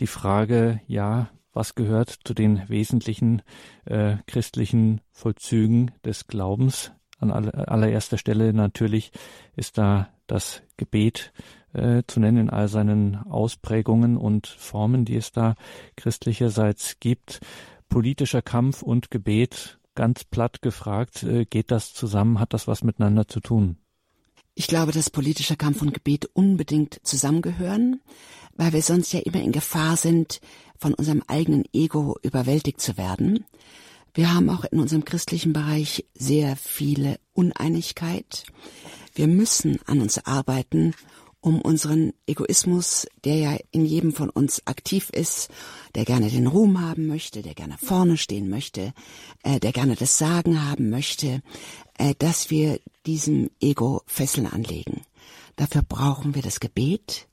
die 0.00 0.06
Frage, 0.06 0.80
ja, 0.86 1.30
was 1.52 1.74
gehört 1.74 2.10
zu 2.24 2.34
den 2.34 2.68
wesentlichen 2.68 3.42
äh, 3.86 4.16
christlichen 4.26 5.00
Vollzügen 5.10 5.92
des 6.04 6.26
Glaubens, 6.26 6.92
an 7.18 7.30
allererster 7.30 8.18
Stelle 8.18 8.52
natürlich 8.52 9.10
ist 9.56 9.78
da 9.78 10.10
das 10.26 10.62
Gebet 10.76 11.32
äh, 11.76 12.02
zu 12.06 12.20
nennen 12.20 12.38
in 12.38 12.50
all 12.50 12.68
seinen 12.68 13.16
Ausprägungen 13.16 14.16
und 14.16 14.46
Formen, 14.46 15.04
die 15.04 15.16
es 15.16 15.32
da 15.32 15.54
christlicherseits 15.96 16.96
gibt. 17.00 17.40
Politischer 17.88 18.42
Kampf 18.42 18.82
und 18.82 19.10
Gebet, 19.10 19.78
ganz 19.94 20.24
platt 20.24 20.62
gefragt, 20.62 21.22
äh, 21.22 21.44
geht 21.44 21.70
das 21.70 21.94
zusammen? 21.94 22.40
Hat 22.40 22.52
das 22.52 22.66
was 22.66 22.82
miteinander 22.82 23.28
zu 23.28 23.40
tun? 23.40 23.76
Ich 24.54 24.68
glaube, 24.68 24.92
dass 24.92 25.10
politischer 25.10 25.56
Kampf 25.56 25.82
und 25.82 25.92
Gebet 25.92 26.30
unbedingt 26.32 26.98
zusammengehören, 27.02 28.00
weil 28.54 28.72
wir 28.72 28.82
sonst 28.82 29.12
ja 29.12 29.20
immer 29.20 29.42
in 29.42 29.52
Gefahr 29.52 29.98
sind, 29.98 30.40
von 30.78 30.94
unserem 30.94 31.22
eigenen 31.26 31.64
Ego 31.74 32.16
überwältigt 32.22 32.80
zu 32.80 32.96
werden. 32.96 33.44
Wir 34.14 34.32
haben 34.32 34.48
auch 34.48 34.64
in 34.64 34.80
unserem 34.80 35.04
christlichen 35.04 35.52
Bereich 35.52 36.06
sehr 36.14 36.56
viele 36.56 37.18
Uneinigkeit. 37.34 38.44
Wir 39.14 39.26
müssen 39.26 39.78
an 39.84 40.00
uns 40.00 40.24
arbeiten, 40.24 40.94
um 41.46 41.60
unseren 41.60 42.12
Egoismus, 42.26 43.06
der 43.24 43.36
ja 43.36 43.56
in 43.70 43.86
jedem 43.86 44.12
von 44.12 44.30
uns 44.30 44.66
aktiv 44.66 45.10
ist, 45.10 45.48
der 45.94 46.04
gerne 46.04 46.28
den 46.28 46.48
Ruhm 46.48 46.80
haben 46.80 47.06
möchte, 47.06 47.40
der 47.40 47.54
gerne 47.54 47.76
vorne 47.78 48.16
stehen 48.16 48.50
möchte, 48.50 48.92
äh, 49.44 49.60
der 49.60 49.70
gerne 49.70 49.94
das 49.94 50.18
Sagen 50.18 50.68
haben 50.68 50.90
möchte, 50.90 51.42
äh, 51.98 52.16
dass 52.18 52.50
wir 52.50 52.80
diesem 53.06 53.48
Ego 53.60 54.02
Fesseln 54.06 54.48
anlegen. 54.48 55.02
Dafür 55.54 55.82
brauchen 55.82 56.34
wir 56.34 56.42
das 56.42 56.58
Gebet. 56.58 57.28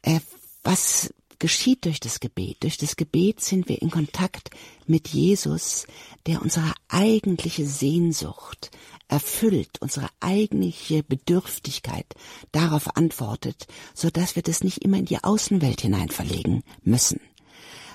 Äh, 0.00 0.20
was 0.62 1.12
geschieht 1.38 1.84
durch 1.84 2.00
das 2.00 2.20
Gebet? 2.20 2.62
Durch 2.62 2.76
das 2.76 2.96
Gebet 2.96 3.40
sind 3.40 3.68
wir 3.68 3.80
in 3.82 3.90
Kontakt 3.90 4.50
mit 4.86 5.08
Jesus, 5.08 5.86
der 6.26 6.42
unsere 6.42 6.72
eigentliche 6.88 7.66
Sehnsucht 7.66 8.70
erfüllt, 9.08 9.80
unsere 9.80 10.08
eigentliche 10.20 11.02
Bedürftigkeit 11.02 12.06
darauf 12.52 12.96
antwortet, 12.96 13.66
so 13.94 14.10
dass 14.10 14.36
wir 14.36 14.42
das 14.42 14.64
nicht 14.64 14.78
immer 14.84 14.98
in 14.98 15.04
die 15.04 15.22
Außenwelt 15.22 15.82
hinein 15.82 16.08
verlegen 16.08 16.62
müssen 16.82 17.20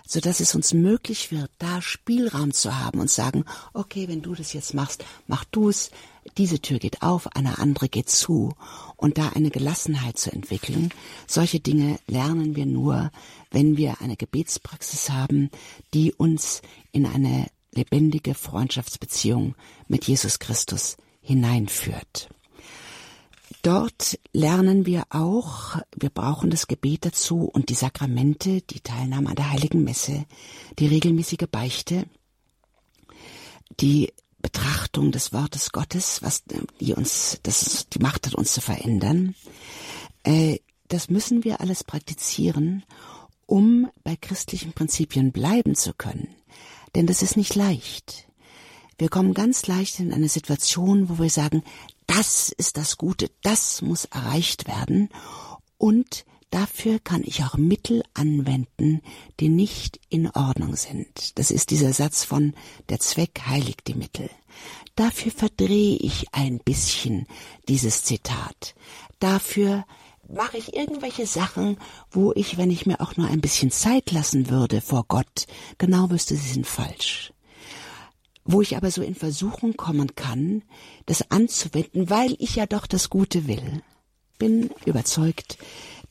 so 0.10 0.20
dass 0.20 0.40
es 0.40 0.56
uns 0.56 0.74
möglich 0.74 1.32
wird, 1.32 1.52
da 1.60 1.84
Spielraum 1.84 2.52
zu 2.52 2.80
haben 2.80 3.00
und 3.00 3.12
sagen, 3.12 3.46
okay, 3.74 4.08
wenn 4.08 4.24
du 4.24 4.34
das 4.34 4.54
jetzt 4.54 4.74
machst, 4.74 5.06
mach 5.28 5.46
du 5.46 5.70
es, 5.70 5.92
diese 6.38 6.62
Tür 6.62 6.80
geht 6.80 7.02
auf, 7.02 7.36
eine 7.36 7.58
andere 7.58 7.90
geht 7.90 8.10
zu 8.10 8.54
und 8.96 9.18
da 9.18 9.30
eine 9.30 9.50
Gelassenheit 9.50 10.18
zu 10.18 10.32
entwickeln. 10.32 10.94
Solche 11.28 11.60
Dinge 11.60 12.00
lernen 12.08 12.56
wir 12.56 12.66
nur, 12.66 13.12
wenn 13.52 13.78
wir 13.78 14.02
eine 14.02 14.16
Gebetspraxis 14.16 15.10
haben, 15.10 15.50
die 15.94 16.14
uns 16.14 16.62
in 16.92 17.06
eine 17.06 17.48
lebendige 17.72 18.34
Freundschaftsbeziehung 18.34 19.56
mit 19.88 20.06
Jesus 20.06 20.40
Christus 20.40 20.98
hineinführt. 21.22 22.30
Dort 23.62 24.18
lernen 24.32 24.86
wir 24.86 25.04
auch, 25.10 25.78
wir 25.96 26.10
brauchen 26.10 26.50
das 26.50 26.68
Gebet 26.68 27.06
dazu 27.06 27.44
und 27.44 27.70
die 27.70 27.76
Sakramente, 27.76 28.62
die 28.62 28.80
Teilnahme 28.80 29.30
an 29.30 29.36
der 29.36 29.52
Heiligen 29.52 29.84
Messe, 29.84 30.26
die 30.78 30.88
regelmäßige 30.88 31.48
Beichte, 31.52 32.06
die 33.82 34.14
Betrachtung 34.90 35.12
des 35.12 35.34
Wortes 35.34 35.72
Gottes, 35.72 36.22
was 36.24 36.44
die 36.80 36.94
uns, 36.94 37.40
das 37.44 37.88
die 37.90 38.00
Macht 38.00 38.26
hat, 38.26 38.34
uns 38.34 38.54
zu 38.54 38.62
verändern. 38.62 39.36
Äh, 40.24 40.60
das 40.88 41.10
müssen 41.10 41.44
wir 41.44 41.62
alles 41.62 41.84
praktizieren, 41.84 42.84
um 43.46 43.92
bei 44.04 44.16
christlichen 44.16 44.74
Prinzipien 44.74 45.32
bleiben 45.32 45.76
zu 45.76 45.94
können. 45.94 46.30
Denn 46.96 47.06
das 47.06 47.22
ist 47.22 47.38
nicht 47.38 47.54
leicht. 47.54 48.28
Wir 48.98 49.10
kommen 49.10 49.36
ganz 49.36 49.68
leicht 49.68 50.00
in 50.00 50.12
eine 50.12 50.28
Situation, 50.28 51.08
wo 51.08 51.20
wir 51.20 51.30
sagen, 51.30 51.64
das 52.08 52.50
ist 52.50 52.78
das 52.78 52.98
Gute, 52.98 53.30
das 53.44 53.84
muss 53.84 54.06
erreicht 54.06 54.68
werden 54.68 55.10
und 55.78 56.26
dafür 56.50 57.00
kann 57.00 57.24
ich 57.26 57.44
auch 57.44 57.56
Mittel 57.56 58.04
anwenden, 58.14 59.02
die 59.40 59.50
nicht 59.50 60.00
in 60.10 60.30
Ordnung 60.30 60.76
sind. 60.76 61.38
Das 61.38 61.52
ist 61.52 61.72
dieser 61.72 61.94
Satz 61.94 62.24
von 62.24 62.54
der 62.90 63.00
Zweck 63.00 63.42
heiligt 63.46 63.88
die 63.88 63.96
Mittel. 63.96 64.30
Dafür 64.96 65.32
verdrehe 65.32 65.98
ich 65.98 66.34
ein 66.34 66.60
bisschen 66.60 67.28
dieses 67.68 68.04
Zitat. 68.04 68.76
Dafür 69.20 69.86
mache 70.28 70.58
ich 70.58 70.76
irgendwelche 70.76 71.26
Sachen, 71.26 71.78
wo 72.12 72.34
ich, 72.34 72.58
wenn 72.58 72.70
ich 72.70 72.86
mir 72.86 73.02
auch 73.02 73.18
nur 73.18 73.28
ein 73.28 73.42
bisschen 73.42 73.72
Zeit 73.72 74.12
lassen 74.12 74.50
würde 74.50 74.82
vor 74.82 75.06
Gott, 75.08 75.48
genau 75.78 76.10
wüsste, 76.10 76.36
sie 76.36 76.54
sind 76.54 76.68
falsch 76.68 77.34
wo 78.52 78.62
ich 78.62 78.76
aber 78.76 78.90
so 78.90 79.02
in 79.02 79.16
Versuchung 79.16 79.78
kommen 79.78 80.16
kann, 80.16 80.64
das 81.06 81.30
anzuwenden, 81.30 82.10
weil 82.10 82.36
ich 82.40 82.56
ja 82.56 82.66
doch 82.66 82.88
das 82.88 83.10
Gute 83.10 83.48
will. 83.48 83.84
Bin 84.40 84.72
überzeugt, 84.86 85.58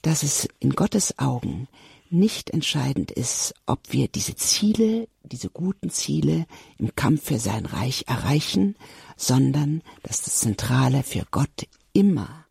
dass 0.03 0.23
es 0.23 0.49
in 0.61 0.71
Gottes 0.71 1.19
Augen 1.19 1.69
nicht 2.11 2.51
entscheidend 2.51 3.11
ist, 3.11 3.55
ob 3.67 3.81
wir 3.91 4.09
diese 4.09 4.35
Ziele, 4.35 5.09
diese 5.23 5.51
guten 5.51 5.91
Ziele 5.91 6.47
im 6.79 6.95
Kampf 6.95 7.25
für 7.25 7.39
sein 7.39 7.67
Reich 7.67 8.05
erreichen, 8.07 8.77
sondern 9.17 9.83
dass 10.03 10.23
das 10.23 10.37
Zentrale 10.37 11.03
für 11.03 11.27
Gott 11.31 11.67
immer 11.93 12.47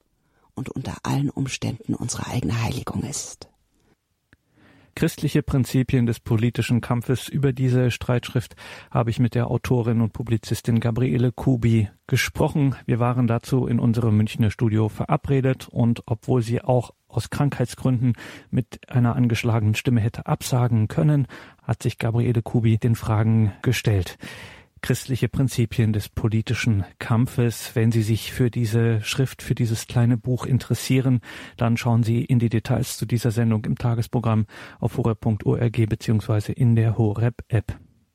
und 0.54 0.70
unter 0.70 0.98
allen 1.04 1.30
Umständen 1.30 1.96
unsere 1.96 2.28
eigene 2.28 2.62
Heiligung 2.62 3.04
ist 3.04 3.48
christliche 4.98 5.44
Prinzipien 5.44 6.08
des 6.08 6.20
politischen 6.20 6.82
Kampfes. 6.82 7.30
Über 7.30 7.54
diese 7.54 7.92
Streitschrift 7.92 8.56
habe 8.90 9.12
ich 9.12 9.20
mit 9.20 9.36
der 9.36 9.52
Autorin 9.52 10.02
und 10.02 10.12
Publizistin 10.12 10.80
Gabriele 10.80 11.32
Kubi 11.32 11.88
gesprochen. 12.08 12.74
Wir 12.88 12.98
waren 12.98 13.28
dazu 13.28 13.68
in 13.68 13.80
unserem 13.80 14.18
Münchner 14.18 14.50
Studio 14.50 14.90
verabredet 14.90 15.68
und 15.70 16.02
obwohl 16.08 16.42
sie 16.42 16.64
auch 16.64 16.96
aus 17.08 17.30
Krankheitsgründen 17.30 18.14
mit 18.50 18.90
einer 18.90 19.16
angeschlagenen 19.16 19.76
Stimme 19.76 20.02
hätte 20.02 20.26
absagen 20.26 20.88
können, 20.88 21.28
hat 21.62 21.84
sich 21.84 22.00
Gabriele 22.00 22.42
Kubi 22.42 22.80
den 22.80 22.96
Fragen 22.96 23.54
gestellt 23.62 24.18
christliche 24.82 25.30
Prinzipien 25.30 25.94
des 25.94 26.10
politischen 26.10 26.86
Kampfes. 27.00 27.72
Wenn 27.76 27.92
Sie 27.92 28.04
sich 28.04 28.32
für 28.32 28.52
diese 28.52 29.02
Schrift, 29.02 29.42
für 29.42 29.56
dieses 29.56 29.88
kleine 29.88 30.18
Buch 30.18 30.46
interessieren, 30.46 31.22
dann 31.56 31.78
schauen 31.78 32.04
Sie 32.04 32.24
in 32.24 32.40
die 32.40 32.50
Details 32.50 32.98
zu 32.98 33.06
dieser 33.06 33.32
Sendung 33.32 33.66
im 33.66 33.78
Tagesprogramm 33.78 34.46
auf 34.80 34.98
horeb.org 34.98 35.90
beziehungsweise 35.90 36.52
in 36.52 36.76
der 36.76 36.98
Horeb 36.98 37.44
App. 37.48 37.80